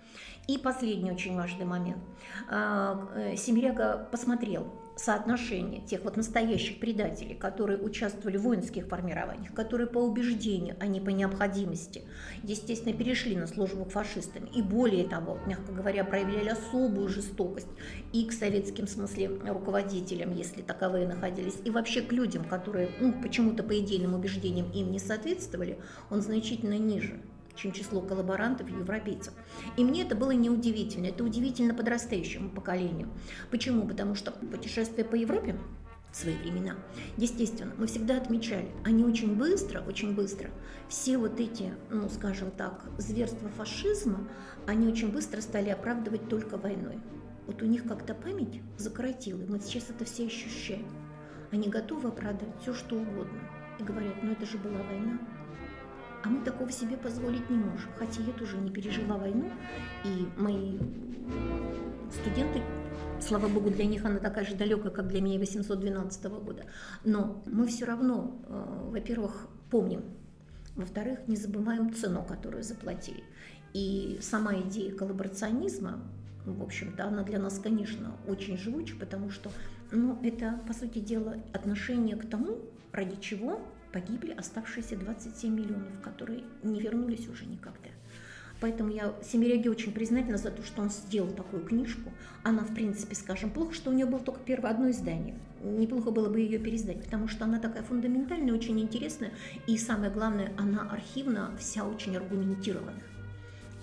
И 0.47 0.57
последний 0.57 1.11
очень 1.11 1.35
важный 1.35 1.65
момент. 1.65 2.03
А, 2.49 3.09
э, 3.15 3.35
Семиряга 3.35 4.07
посмотрел 4.11 4.71
соотношение 4.95 5.81
тех 5.81 6.03
вот 6.03 6.17
настоящих 6.17 6.79
предателей, 6.79 7.35
которые 7.35 7.79
участвовали 7.79 8.37
в 8.37 8.43
воинских 8.43 8.87
формированиях, 8.87 9.53
которые 9.53 9.87
по 9.87 9.99
убеждению, 9.99 10.75
а 10.79 10.87
не 10.87 10.99
по 11.01 11.09
необходимости, 11.09 12.03
естественно, 12.43 12.95
перешли 12.95 13.35
на 13.35 13.47
службу 13.47 13.85
к 13.85 13.91
фашистам. 13.91 14.45
И 14.45 14.61
более 14.61 15.07
того, 15.07 15.39
мягко 15.45 15.71
говоря, 15.71 16.03
проявляли 16.03 16.49
особую 16.49 17.09
жестокость 17.09 17.67
и 18.13 18.25
к 18.25 18.31
советским, 18.31 18.87
смысле, 18.87 19.27
руководителям, 19.45 20.33
если 20.33 20.61
таковые 20.61 21.07
находились, 21.07 21.57
и 21.65 21.69
вообще 21.69 22.01
к 22.01 22.11
людям, 22.11 22.45
которые 22.45 22.89
ну, 22.99 23.13
почему-то 23.21 23.63
по 23.63 23.77
идейным 23.77 24.13
убеждениям 24.13 24.71
им 24.71 24.91
не 24.91 24.99
соответствовали, 24.99 25.77
он 26.09 26.21
значительно 26.21 26.77
ниже 26.77 27.19
чем 27.55 27.71
число 27.71 28.01
коллаборантов 28.01 28.69
европейцев. 28.69 29.33
И 29.77 29.83
мне 29.83 30.03
это 30.03 30.15
было 30.15 30.31
неудивительно, 30.31 31.07
это 31.07 31.23
удивительно 31.23 31.73
подрастающему 31.73 32.49
поколению. 32.49 33.09
Почему? 33.51 33.87
Потому 33.87 34.15
что 34.15 34.31
путешествие 34.31 35.05
по 35.05 35.15
Европе 35.15 35.55
в 36.11 36.17
свои 36.17 36.35
времена, 36.35 36.75
естественно, 37.17 37.73
мы 37.77 37.87
всегда 37.87 38.17
отмечали, 38.17 38.69
они 38.85 39.03
очень 39.03 39.35
быстро, 39.35 39.81
очень 39.81 40.15
быстро, 40.15 40.49
все 40.87 41.17
вот 41.17 41.39
эти, 41.39 41.73
ну, 41.89 42.07
скажем 42.09 42.51
так, 42.51 42.85
зверства 42.97 43.49
фашизма, 43.49 44.27
они 44.65 44.87
очень 44.87 45.11
быстро 45.11 45.41
стали 45.41 45.69
оправдывать 45.69 46.29
только 46.29 46.57
войной. 46.57 46.99
Вот 47.47 47.61
у 47.61 47.65
них 47.65 47.85
как-то 47.85 48.13
память 48.13 48.61
закоротила, 48.77 49.41
мы 49.47 49.59
сейчас 49.59 49.89
это 49.89 50.05
все 50.05 50.25
ощущаем. 50.27 50.87
Они 51.51 51.69
готовы 51.69 52.09
оправдать 52.09 52.49
все, 52.61 52.73
что 52.73 52.95
угодно. 52.95 53.39
И 53.79 53.83
говорят, 53.83 54.15
ну 54.23 54.31
это 54.31 54.45
же 54.45 54.57
была 54.57 54.81
война, 54.83 55.19
а 56.25 56.29
мы 56.29 56.43
такого 56.43 56.71
себе 56.71 56.97
позволить 56.97 57.49
не 57.49 57.57
можем. 57.57 57.91
Хотя 57.97 58.21
я 58.23 58.33
тоже 58.33 58.57
не 58.57 58.71
пережила 58.71 59.17
войну, 59.17 59.51
и 60.03 60.27
мои 60.37 60.77
студенты, 62.11 62.61
слава 63.21 63.47
богу, 63.47 63.69
для 63.69 63.85
них 63.85 64.03
она 64.05 64.17
такая 64.17 64.43
же 64.43 64.55
далекая, 64.55 64.91
как 64.91 65.07
для 65.07 65.21
меня 65.21 65.37
812 65.39 66.25
года. 66.25 66.65
Но 67.03 67.43
мы 67.45 67.67
все 67.67 67.85
равно, 67.85 68.41
э, 68.47 68.89
во-первых, 68.91 69.47
помним, 69.69 70.03
во-вторых, 70.75 71.19
не 71.27 71.35
забываем 71.35 71.93
цену, 71.93 72.25
которую 72.27 72.63
заплатили. 72.63 73.23
И 73.73 74.17
сама 74.21 74.55
идея 74.61 74.95
коллаборационизма, 74.95 75.99
в 76.45 76.63
общем-то, 76.63 77.05
она 77.05 77.23
для 77.23 77.37
нас, 77.37 77.59
конечно, 77.59 78.15
очень 78.27 78.57
живуча, 78.57 78.95
потому 78.99 79.29
что 79.29 79.51
ну, 79.91 80.19
это, 80.23 80.59
по 80.67 80.73
сути 80.73 80.99
дела, 80.99 81.35
отношение 81.53 82.15
к 82.15 82.27
тому, 82.27 82.57
ради 82.91 83.19
чего 83.21 83.61
погибли 83.95 84.33
оставшиеся 84.33 84.97
27 84.97 85.55
миллионов, 85.55 86.01
которые 86.01 86.43
не 86.63 86.81
вернулись 86.81 87.29
уже 87.29 87.45
никогда. 87.45 87.89
Поэтому 88.59 88.91
я 88.91 89.15
Семиреге 89.23 89.69
очень 89.69 89.93
признательна 89.93 90.37
за 90.37 90.51
то, 90.51 90.63
что 90.63 90.81
он 90.81 90.89
сделал 90.89 91.31
такую 91.31 91.63
книжку. 91.63 92.11
Она, 92.43 92.63
в 92.65 92.73
принципе, 92.73 93.15
скажем, 93.15 93.51
плохо, 93.51 93.73
что 93.73 93.91
у 93.91 93.93
нее 93.93 94.05
было 94.05 94.19
только 94.19 94.41
первое 94.41 94.71
одно 94.71 94.89
издание. 94.89 95.35
Неплохо 95.63 96.11
было 96.11 96.27
бы 96.27 96.41
ее 96.41 96.59
переиздать, 96.59 97.05
потому 97.05 97.29
что 97.29 97.45
она 97.45 97.57
такая 97.57 97.83
фундаментальная, 97.83 98.53
очень 98.53 98.77
интересная. 98.81 99.31
И 99.65 99.77
самое 99.77 100.11
главное, 100.11 100.51
она 100.57 100.89
архивна, 100.91 101.55
вся 101.57 101.85
очень 101.85 102.17
аргументирована. 102.17 103.01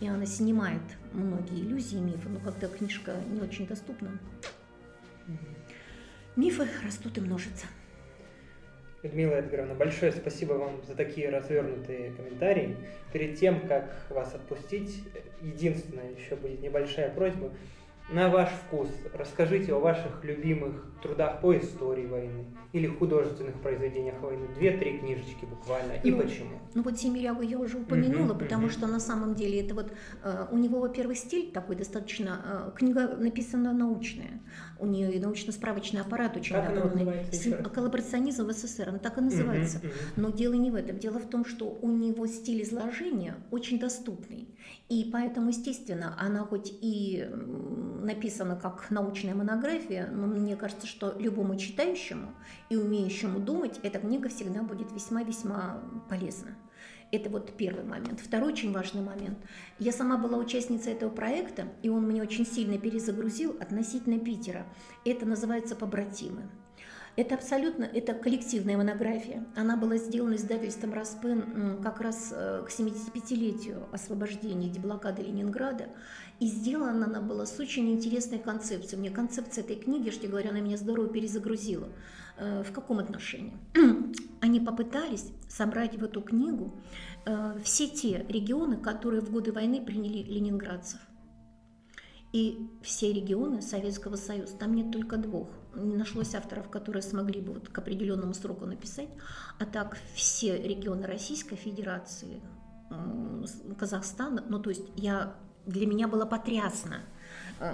И 0.01 0.07
она 0.07 0.27
снимает 0.27 0.83
многие 1.15 1.63
иллюзии, 1.63 1.97
мифы, 1.97 2.29
но 2.29 2.39
когда 2.41 2.69
книжка 2.69 3.17
не 3.33 3.41
очень 3.41 3.67
доступна, 3.67 4.11
мифы 6.37 6.69
растут 6.85 7.17
и 7.17 7.23
множатся. 7.23 7.67
Людмила 9.03 9.35
Эдгаровна, 9.35 9.75
большое 9.75 10.13
спасибо 10.13 10.53
вам 10.55 10.83
за 10.85 10.95
такие 10.95 11.29
развернутые 11.29 12.13
комментарии. 12.13 12.77
Перед 13.13 13.39
тем, 13.39 13.67
как 13.67 14.07
вас 14.11 14.35
отпустить, 14.35 15.03
единственная 15.41 16.13
еще 16.13 16.37
будет 16.37 16.61
небольшая 16.61 17.11
просьба– 17.11 17.51
на 18.11 18.29
ваш 18.29 18.51
вкус, 18.51 18.89
расскажите 19.15 19.73
о 19.73 19.79
ваших 19.79 20.23
любимых 20.25 20.85
трудах 21.03 21.41
по 21.41 21.57
истории 21.57 22.07
войны 22.07 22.45
или 22.73 22.87
художественных 22.87 23.61
произведениях 23.61 24.21
войны. 24.21 24.47
Две-три 24.57 24.99
книжечки 24.99 25.45
буквально. 25.45 25.93
И 26.03 26.11
ну, 26.11 26.23
почему? 26.23 26.59
Ну 26.75 26.83
вот 26.83 26.99
Семирягу 26.99 27.43
я 27.43 27.59
уже 27.59 27.79
упомянула, 27.79 28.33
uh-huh, 28.33 28.39
потому 28.39 28.67
uh-huh. 28.67 28.73
что 28.73 28.87
на 28.87 29.01
самом 29.01 29.35
деле 29.35 29.61
это 29.61 29.75
вот 29.75 29.93
э, 30.25 30.47
у 30.51 30.57
него, 30.57 30.81
во-первых, 30.81 31.19
стиль 31.19 31.53
такой 31.53 31.77
достаточно. 31.77 32.71
Э, 32.75 32.77
книга 32.77 33.09
написана 33.17 33.73
научная. 33.73 34.41
У 34.79 34.87
нее 34.87 35.13
и 35.13 35.21
научно-справочный 35.21 36.01
аппарат 36.01 36.37
очень 36.37 36.55
как 36.55 36.75
добрый. 36.75 37.25
Коллаборационизм 37.75 38.47
в 38.47 38.53
СССР, 38.53 38.89
он 38.89 38.99
так 38.99 39.19
и 39.19 39.21
называется. 39.21 39.79
Uh-huh, 39.79 39.89
uh-huh. 39.89 40.13
Но 40.17 40.31
дело 40.31 40.55
не 40.55 40.71
в 40.71 40.75
этом. 40.75 40.99
Дело 40.99 41.19
в 41.19 41.29
том, 41.29 41.45
что 41.45 41.79
у 41.83 41.91
него 41.91 42.27
стиль 42.27 42.63
изложения 42.63 43.35
очень 43.51 43.79
доступный. 43.79 44.49
И 44.89 45.09
поэтому, 45.13 45.49
естественно, 45.49 46.15
она 46.19 46.41
хоть 46.41 46.73
и 46.81 47.29
написана 48.03 48.57
как 48.57 48.91
научная 48.91 49.35
монография, 49.35 50.09
но 50.13 50.27
мне 50.27 50.57
кажется, 50.57 50.87
что 50.93 51.17
любому 51.19 51.57
читающему 51.57 52.35
и 52.69 52.77
умеющему 52.77 53.41
думать 53.41 53.81
эта 53.83 53.99
книга 53.99 54.29
всегда 54.29 54.63
будет 54.63 54.93
весьма-весьма 54.93 55.83
полезна. 56.11 56.55
Это 57.11 57.31
вот 57.31 57.57
первый 57.57 57.85
момент. 57.85 58.21
Второй 58.21 58.53
очень 58.53 58.73
важный 58.73 59.03
момент. 59.03 59.39
Я 59.79 59.93
сама 59.93 60.19
была 60.19 60.37
участницей 60.37 60.93
этого 60.93 61.11
проекта, 61.11 61.69
и 61.83 61.89
он 61.89 62.07
меня 62.07 62.23
очень 62.23 62.47
сильно 62.47 62.79
перезагрузил 62.79 63.57
относительно 63.59 64.19
Питера. 64.19 64.67
Это 65.05 65.25
называется 65.27 65.77
«Побратимы». 65.77 66.51
Это 67.15 67.35
абсолютно, 67.35 67.85
это 67.85 68.15
коллективная 68.15 68.79
монография. 68.79 69.45
Она 69.55 69.77
была 69.77 69.99
сделана 69.99 70.35
издательством 70.37 70.95
«Распен» 70.95 71.83
как 71.83 72.01
раз 72.01 72.33
э, 72.35 72.65
к 72.67 72.71
75-летию 72.71 73.87
освобождения 73.93 74.71
деблокады 74.71 75.21
Ленинграда. 75.21 75.89
И 76.41 76.47
сделана 76.47 77.05
она 77.05 77.21
была 77.21 77.45
с 77.45 77.61
очень 77.61 77.93
интересной 77.93 78.39
концепцией. 78.39 78.99
Мне 78.99 79.11
концепция 79.11 79.63
этой 79.63 79.77
книги, 79.77 80.09
что 80.09 80.27
говоря, 80.27 80.51
она 80.51 80.61
меня 80.61 80.79
здорово 80.79 81.09
перезагрузила. 81.09 81.91
Э, 82.39 82.63
в 82.63 82.73
каком 82.73 82.99
отношении? 82.99 83.59
Они 84.41 84.59
попытались 84.59 85.33
собрать 85.51 85.97
в 85.97 86.05
эту 86.05 86.23
книгу 86.23 86.73
э, 87.27 87.59
все 87.63 87.89
те 87.89 88.25
регионы, 88.27 88.79
которые 88.79 89.21
в 89.21 89.31
годы 89.31 89.53
войны 89.53 89.85
приняли 89.85 90.23
ленинградцев. 90.23 90.99
И 92.33 92.71
все 92.83 93.13
регионы 93.13 93.61
Советского 93.61 94.17
Союза, 94.17 94.57
там 94.57 94.73
нет 94.75 94.91
только 94.91 95.19
двух 95.19 95.51
не 95.75 95.97
нашлось 95.97 96.35
авторов, 96.35 96.69
которые 96.69 97.03
смогли 97.03 97.41
бы 97.41 97.55
вот 97.55 97.69
к 97.69 97.79
определенному 97.79 98.35
сроку 98.35 98.67
написать, 98.67 99.09
а 99.59 99.65
так 99.65 99.97
все 100.15 100.57
регионы 100.57 101.07
Российской 101.07 101.57
Федерации, 101.57 102.41
Казахстана, 103.79 104.45
ну 104.49 104.59
то 104.59 104.71
есть 104.71 104.85
я, 104.97 105.35
для 105.67 105.87
меня 105.87 106.09
было 106.09 106.27
потрясно, 106.27 107.01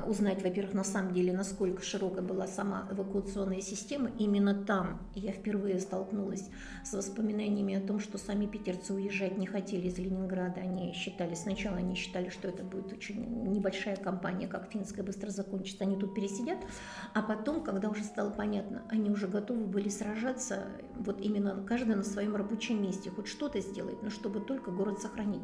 узнать, 0.07 0.43
во-первых, 0.43 0.75
на 0.75 0.85
самом 0.85 1.15
деле, 1.15 1.33
насколько 1.33 1.83
широкая 1.83 2.23
была 2.23 2.47
сама 2.47 2.89
эвакуационная 2.91 3.61
система. 3.61 4.11
Именно 4.19 4.55
там 4.55 5.01
я 5.15 5.33
впервые 5.33 5.79
столкнулась 5.81 6.49
с 6.85 6.93
воспоминаниями 6.93 7.75
о 7.75 7.81
том, 7.81 7.99
что 8.01 8.19
сами 8.19 8.47
питерцы 8.47 8.93
уезжать 8.93 9.39
не 9.39 9.47
хотели 9.47 9.89
из 9.89 9.99
Ленинграда. 9.99 10.61
Они 10.61 10.93
считали, 10.93 11.35
сначала 11.35 11.77
они 11.77 11.95
считали, 11.95 12.29
что 12.29 12.49
это 12.49 12.63
будет 12.63 12.93
очень 12.93 13.25
небольшая 13.51 13.97
компания, 13.97 14.47
как 14.49 14.71
финская, 14.71 15.05
быстро 15.05 15.31
закончится, 15.31 15.85
они 15.85 15.97
тут 15.97 16.15
пересидят. 16.15 16.59
А 17.15 17.23
потом, 17.23 17.63
когда 17.63 17.89
уже 17.89 18.05
стало 18.05 18.31
понятно, 18.31 18.83
они 18.89 19.11
уже 19.11 19.27
готовы 19.27 19.65
были 19.65 19.89
сражаться, 19.89 20.67
вот 20.97 21.21
именно 21.21 21.63
каждый 21.67 21.97
на 21.97 22.05
своем 22.05 22.37
рабочем 22.37 22.83
месте, 22.83 23.11
хоть 23.11 23.27
что-то 23.27 23.61
сделать, 23.61 24.03
но 24.03 24.11
чтобы 24.11 24.41
только 24.41 24.71
город 24.71 25.01
сохранить. 25.01 25.43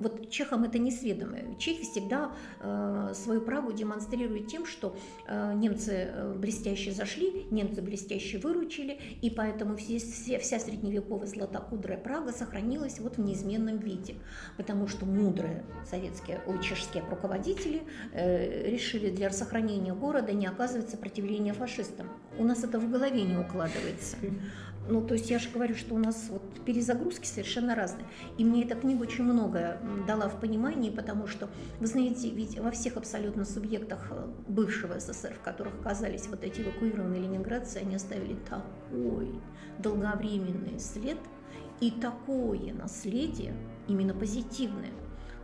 Вот 0.00 0.28
чехам 0.28 0.64
это 0.64 0.78
несведомо. 0.78 1.56
Чехи 1.58 1.84
всегда 1.84 2.32
э, 2.60 3.12
свою 3.14 3.40
праву 3.40 3.72
демонстрируют 3.72 4.48
тем, 4.48 4.66
что 4.66 4.96
э, 5.28 5.52
немцы 5.54 6.10
э, 6.12 6.34
блестяще 6.34 6.90
зашли, 6.90 7.46
немцы 7.52 7.80
блестяще 7.80 8.38
выручили, 8.38 8.98
и 9.22 9.30
поэтому 9.30 9.76
все, 9.76 9.98
все, 9.98 10.40
вся 10.40 10.58
средневековая 10.58 11.28
златокудрая 11.28 11.96
Прага 11.96 12.32
сохранилась 12.32 12.98
вот 12.98 13.18
в 13.18 13.20
неизменном 13.20 13.78
виде. 13.78 14.16
Потому 14.56 14.88
что 14.88 15.06
мудрые 15.06 15.64
советские, 15.88 16.40
ой, 16.46 16.60
чешские 16.60 17.04
руководители 17.08 17.82
э, 18.12 18.68
решили 18.68 19.10
для 19.10 19.30
сохранения 19.30 19.94
города 19.94 20.32
не 20.32 20.46
оказывать 20.48 20.90
сопротивления 20.90 21.52
фашистам. 21.52 22.08
У 22.36 22.44
нас 22.44 22.64
это 22.64 22.80
в 22.80 22.90
голове 22.90 23.22
не 23.22 23.36
укладывается. 23.36 24.16
Ну, 24.86 25.00
то 25.00 25.14
есть 25.14 25.30
я 25.30 25.38
же 25.38 25.48
говорю, 25.48 25.74
что 25.74 25.94
у 25.94 25.98
нас 25.98 26.26
вот 26.28 26.42
перезагрузки 26.64 27.26
совершенно 27.26 27.74
разные. 27.74 28.06
И 28.36 28.44
мне 28.44 28.64
эта 28.64 28.74
книга 28.74 29.02
очень 29.02 29.24
многое 29.24 29.80
дала 30.06 30.28
в 30.28 30.38
понимании, 30.40 30.90
потому 30.90 31.26
что, 31.26 31.48
вы 31.80 31.86
знаете, 31.86 32.28
ведь 32.28 32.58
во 32.58 32.70
всех 32.70 32.98
абсолютно 32.98 33.46
субъектах 33.46 34.08
э, 34.10 34.26
бывшего 34.46 35.00
СССР, 35.00 35.34
в 35.34 35.42
которых 35.42 35.74
оказались 35.80 36.26
вот 36.28 36.44
эти 36.44 36.60
эвакуированные 36.60 37.22
ленинградцы, 37.22 37.78
они 37.78 37.94
оставили 37.94 38.36
такой 38.48 39.30
долговременный 39.78 40.78
след 40.78 41.18
и 41.80 41.90
такое 41.90 42.74
наследие, 42.74 43.54
именно 43.88 44.14
позитивное, 44.14 44.90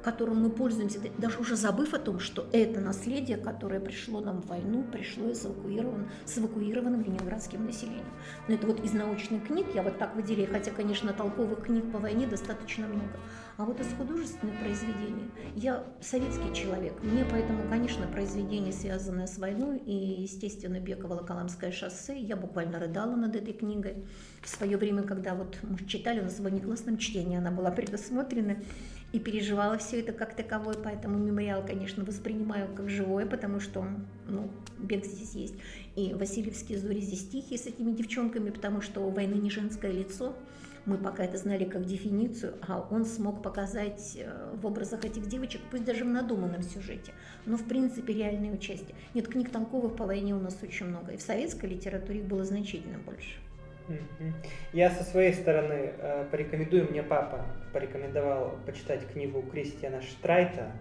которым 0.02 0.42
мы 0.42 0.50
пользуемся, 0.50 0.98
даже 1.18 1.38
уже 1.38 1.56
забыв 1.56 1.94
о 1.94 1.98
том, 1.98 2.20
что 2.20 2.48
это 2.52 2.80
наследие, 2.80 3.36
которое 3.36 3.80
пришло 3.80 4.20
нам 4.20 4.42
в 4.42 4.46
войну, 4.46 4.84
пришло 4.90 5.32
с, 5.32 5.44
эвакуирован, 5.44 6.08
с 6.24 6.38
эвакуированным 6.38 7.02
ленинградским 7.02 7.64
населением. 7.64 8.06
Но 8.48 8.54
это 8.54 8.66
вот 8.66 8.84
из 8.84 8.92
научных 8.92 9.46
книг 9.46 9.66
я 9.74 9.82
вот 9.82 9.98
так 9.98 10.14
выделяю, 10.16 10.50
хотя, 10.50 10.70
конечно, 10.70 11.12
толковых 11.12 11.64
книг 11.64 11.90
по 11.92 11.98
войне 11.98 12.26
достаточно 12.26 12.86
много. 12.86 13.16
А 13.60 13.64
вот 13.64 13.78
из 13.78 13.92
художественных 13.92 14.58
произведений 14.58 15.30
я 15.54 15.84
советский 16.00 16.54
человек. 16.54 16.94
Мне 17.02 17.26
поэтому, 17.30 17.68
конечно, 17.68 18.06
произведения, 18.06 18.72
связанные 18.72 19.26
с 19.26 19.36
войной 19.36 19.76
и, 19.78 20.22
естественно, 20.22 20.76
Беково-Волоколамское 20.76 21.70
шоссе, 21.70 22.18
я 22.18 22.36
буквально 22.36 22.78
рыдала 22.78 23.16
над 23.16 23.36
этой 23.36 23.52
книгой. 23.52 24.06
В 24.40 24.48
свое 24.48 24.78
время, 24.78 25.02
когда 25.02 25.34
вот 25.34 25.58
мы 25.62 25.76
читали, 25.86 26.20
у 26.20 26.24
нас 26.24 26.38
в 26.38 26.42
внеклассном 26.42 26.96
чтении 26.96 27.36
она 27.36 27.50
была 27.50 27.70
предусмотрена, 27.70 28.56
и 29.12 29.18
переживала 29.18 29.76
все 29.78 30.00
это 30.00 30.12
как 30.12 30.34
таковое, 30.34 30.76
поэтому 30.76 31.18
мемориал, 31.18 31.64
конечно, 31.64 32.04
воспринимаю 32.04 32.68
как 32.74 32.88
живое, 32.88 33.26
потому 33.26 33.60
что, 33.60 33.84
ну, 34.28 34.50
бег 34.78 35.04
здесь 35.04 35.34
есть. 35.34 35.54
И 35.96 36.14
Васильевские 36.14 36.78
зори 36.78 37.00
здесь 37.00 37.28
тихие 37.28 37.58
с 37.58 37.66
этими 37.66 37.92
девчонками, 37.92 38.50
потому 38.50 38.80
что 38.80 39.00
у 39.00 39.10
войны 39.10 39.34
не 39.34 39.50
женское 39.50 39.90
лицо, 39.90 40.34
мы 40.86 40.96
пока 40.96 41.24
это 41.24 41.36
знали 41.36 41.64
как 41.64 41.84
дефиницию, 41.84 42.54
а 42.66 42.86
он 42.90 43.04
смог 43.04 43.42
показать 43.42 44.16
э, 44.16 44.54
в 44.54 44.64
образах 44.66 45.04
этих 45.04 45.28
девочек, 45.28 45.60
пусть 45.70 45.84
даже 45.84 46.04
в 46.04 46.08
надуманном 46.08 46.62
сюжете, 46.62 47.12
но 47.44 47.56
в 47.56 47.64
принципе 47.64 48.14
реальное 48.14 48.52
участие. 48.52 48.94
Нет, 49.12 49.28
книг 49.28 49.50
толковых 49.50 49.96
по 49.96 50.06
войне 50.06 50.34
у 50.34 50.40
нас 50.40 50.56
очень 50.62 50.86
много, 50.86 51.12
и 51.12 51.16
в 51.16 51.22
советской 51.22 51.66
литературе 51.66 52.20
их 52.20 52.26
было 52.26 52.44
значительно 52.44 52.98
больше. 52.98 53.36
Я 54.72 54.90
со 54.90 55.04
своей 55.04 55.32
стороны 55.32 55.92
э, 55.98 56.26
порекомендую, 56.30 56.88
мне 56.90 57.02
папа 57.02 57.44
порекомендовал 57.72 58.58
почитать 58.66 59.06
книгу 59.12 59.42
Кристиана 59.42 60.00
Штрайта 60.02 60.72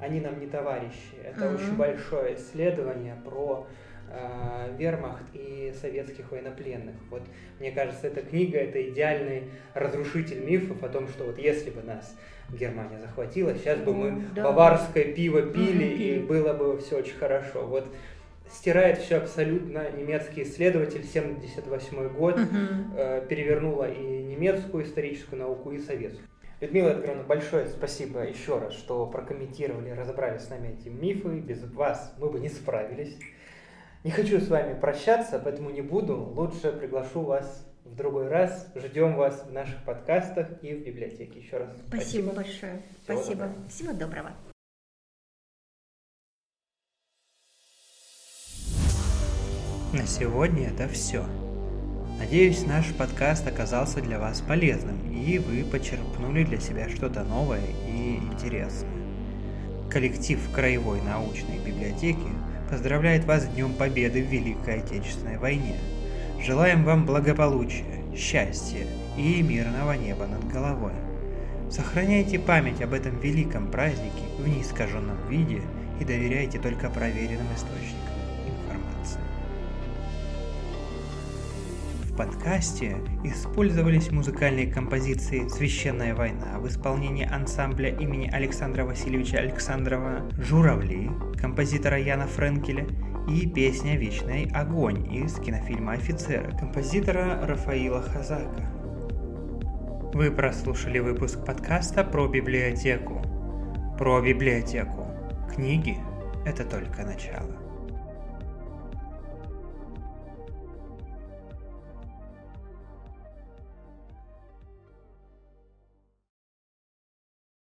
«Они 0.00 0.20
нам 0.20 0.38
не 0.38 0.46
товарищи». 0.46 1.16
Это 1.24 1.46
mm-hmm. 1.46 1.54
очень 1.54 1.76
большое 1.76 2.36
исследование 2.36 3.16
про 3.24 3.66
э, 4.10 4.74
вермахт 4.78 5.24
и 5.32 5.72
советских 5.80 6.30
военнопленных. 6.30 6.94
Вот 7.10 7.22
мне 7.58 7.72
кажется, 7.72 8.06
эта 8.06 8.22
книга 8.22 8.58
это 8.58 8.88
идеальный 8.90 9.44
разрушитель 9.74 10.44
мифов 10.44 10.82
о 10.82 10.88
том, 10.88 11.08
что 11.08 11.24
вот 11.24 11.38
если 11.38 11.70
бы 11.70 11.82
нас 11.82 12.16
Германия 12.50 12.98
захватила, 12.98 13.54
сейчас 13.54 13.78
бы 13.78 13.94
мы 13.94 14.22
да. 14.34 14.44
баварское 14.44 15.12
пиво 15.12 15.42
пили 15.42 15.86
mm-hmm. 15.86 16.16
и 16.16 16.18
было 16.20 16.52
бы 16.52 16.78
все 16.78 16.98
очень 16.98 17.16
хорошо. 17.16 17.66
Вот 17.66 17.88
стирает 18.50 18.98
все 18.98 19.16
абсолютно 19.16 19.90
немецкий 19.90 20.42
исследователь, 20.42 21.04
78 21.04 22.08
год, 22.10 22.36
угу. 22.36 22.46
э, 22.96 23.26
перевернула 23.28 23.90
и 23.90 24.22
немецкую 24.24 24.84
историческую 24.84 25.40
науку, 25.40 25.70
и 25.72 25.78
советскую. 25.78 26.28
Людмила 26.60 26.88
Эдгаровна, 26.88 27.22
большое 27.22 27.68
спасибо 27.68 28.20
еще 28.24 28.58
раз, 28.58 28.72
что 28.72 29.06
прокомментировали, 29.06 29.90
разобрали 29.90 30.38
с 30.38 30.50
нами 30.50 30.76
эти 30.78 30.88
мифы. 30.88 31.38
Без 31.38 31.62
вас 31.62 32.14
мы 32.18 32.30
бы 32.30 32.40
не 32.40 32.48
справились. 32.48 33.16
Не 34.02 34.10
хочу 34.10 34.40
с 34.40 34.48
вами 34.48 34.78
прощаться, 34.78 35.38
поэтому 35.38 35.70
не 35.70 35.82
буду. 35.82 36.16
Лучше 36.16 36.72
приглашу 36.72 37.22
вас 37.22 37.64
в 37.84 37.94
другой 37.94 38.28
раз. 38.28 38.72
Ждем 38.74 39.14
вас 39.14 39.44
в 39.48 39.52
наших 39.52 39.84
подкастах 39.84 40.48
и 40.62 40.74
в 40.74 40.84
библиотеке. 40.84 41.38
Еще 41.38 41.58
раз 41.58 41.68
спасибо. 41.86 42.30
Спасибо 42.30 42.32
большое. 42.32 42.82
Всего 43.04 43.18
спасибо. 43.18 43.40
Доброго. 43.42 43.68
Всего 43.68 43.92
доброго. 43.92 44.32
На 49.98 50.06
сегодня 50.06 50.68
это 50.68 50.88
все. 50.88 51.24
Надеюсь, 52.20 52.64
наш 52.64 52.86
подкаст 52.94 53.48
оказался 53.48 54.00
для 54.00 54.20
вас 54.20 54.40
полезным, 54.40 54.96
и 55.10 55.38
вы 55.38 55.64
почерпнули 55.64 56.44
для 56.44 56.60
себя 56.60 56.88
что-то 56.88 57.24
новое 57.24 57.64
и 57.88 58.18
интересное. 58.18 58.88
Коллектив 59.90 60.38
Краевой 60.54 61.02
научной 61.02 61.58
библиотеки 61.58 62.28
поздравляет 62.70 63.24
вас 63.24 63.42
с 63.42 63.48
Днем 63.48 63.72
Победы 63.72 64.22
в 64.22 64.28
Великой 64.28 64.82
Отечественной 64.82 65.36
войне. 65.36 65.74
Желаем 66.40 66.84
вам 66.84 67.04
благополучия, 67.04 68.04
счастья 68.16 68.86
и 69.16 69.42
мирного 69.42 69.94
неба 69.94 70.28
над 70.28 70.46
головой. 70.46 70.92
Сохраняйте 71.72 72.38
память 72.38 72.80
об 72.82 72.92
этом 72.92 73.18
великом 73.18 73.68
празднике 73.68 74.22
в 74.38 74.46
неискаженном 74.46 75.28
виде 75.28 75.60
и 75.98 76.04
доверяйте 76.04 76.60
только 76.60 76.88
проверенным 76.88 77.48
источникам 77.56 78.07
подкасте 82.18 82.96
использовались 83.22 84.10
музыкальные 84.10 84.66
композиции 84.66 85.46
«Священная 85.46 86.16
война» 86.16 86.58
в 86.58 86.66
исполнении 86.66 87.24
ансамбля 87.24 87.90
имени 87.90 88.28
Александра 88.28 88.84
Васильевича 88.84 89.38
Александрова 89.38 90.28
«Журавли» 90.36 91.12
композитора 91.40 91.96
Яна 91.96 92.26
Френкеля 92.26 92.88
и 93.28 93.46
песня 93.46 93.96
«Вечный 93.96 94.50
огонь» 94.52 95.14
из 95.14 95.36
кинофильма 95.36 95.92
«Офицеры» 95.92 96.50
композитора 96.58 97.46
Рафаила 97.46 98.02
Хазака. 98.02 98.68
Вы 100.12 100.32
прослушали 100.32 100.98
выпуск 100.98 101.46
подкаста 101.46 102.02
про 102.02 102.26
библиотеку. 102.26 103.22
Про 103.96 104.20
библиотеку. 104.22 105.06
Книги– 105.54 105.96
это 106.44 106.64
только 106.64 107.04
начало. 107.04 107.57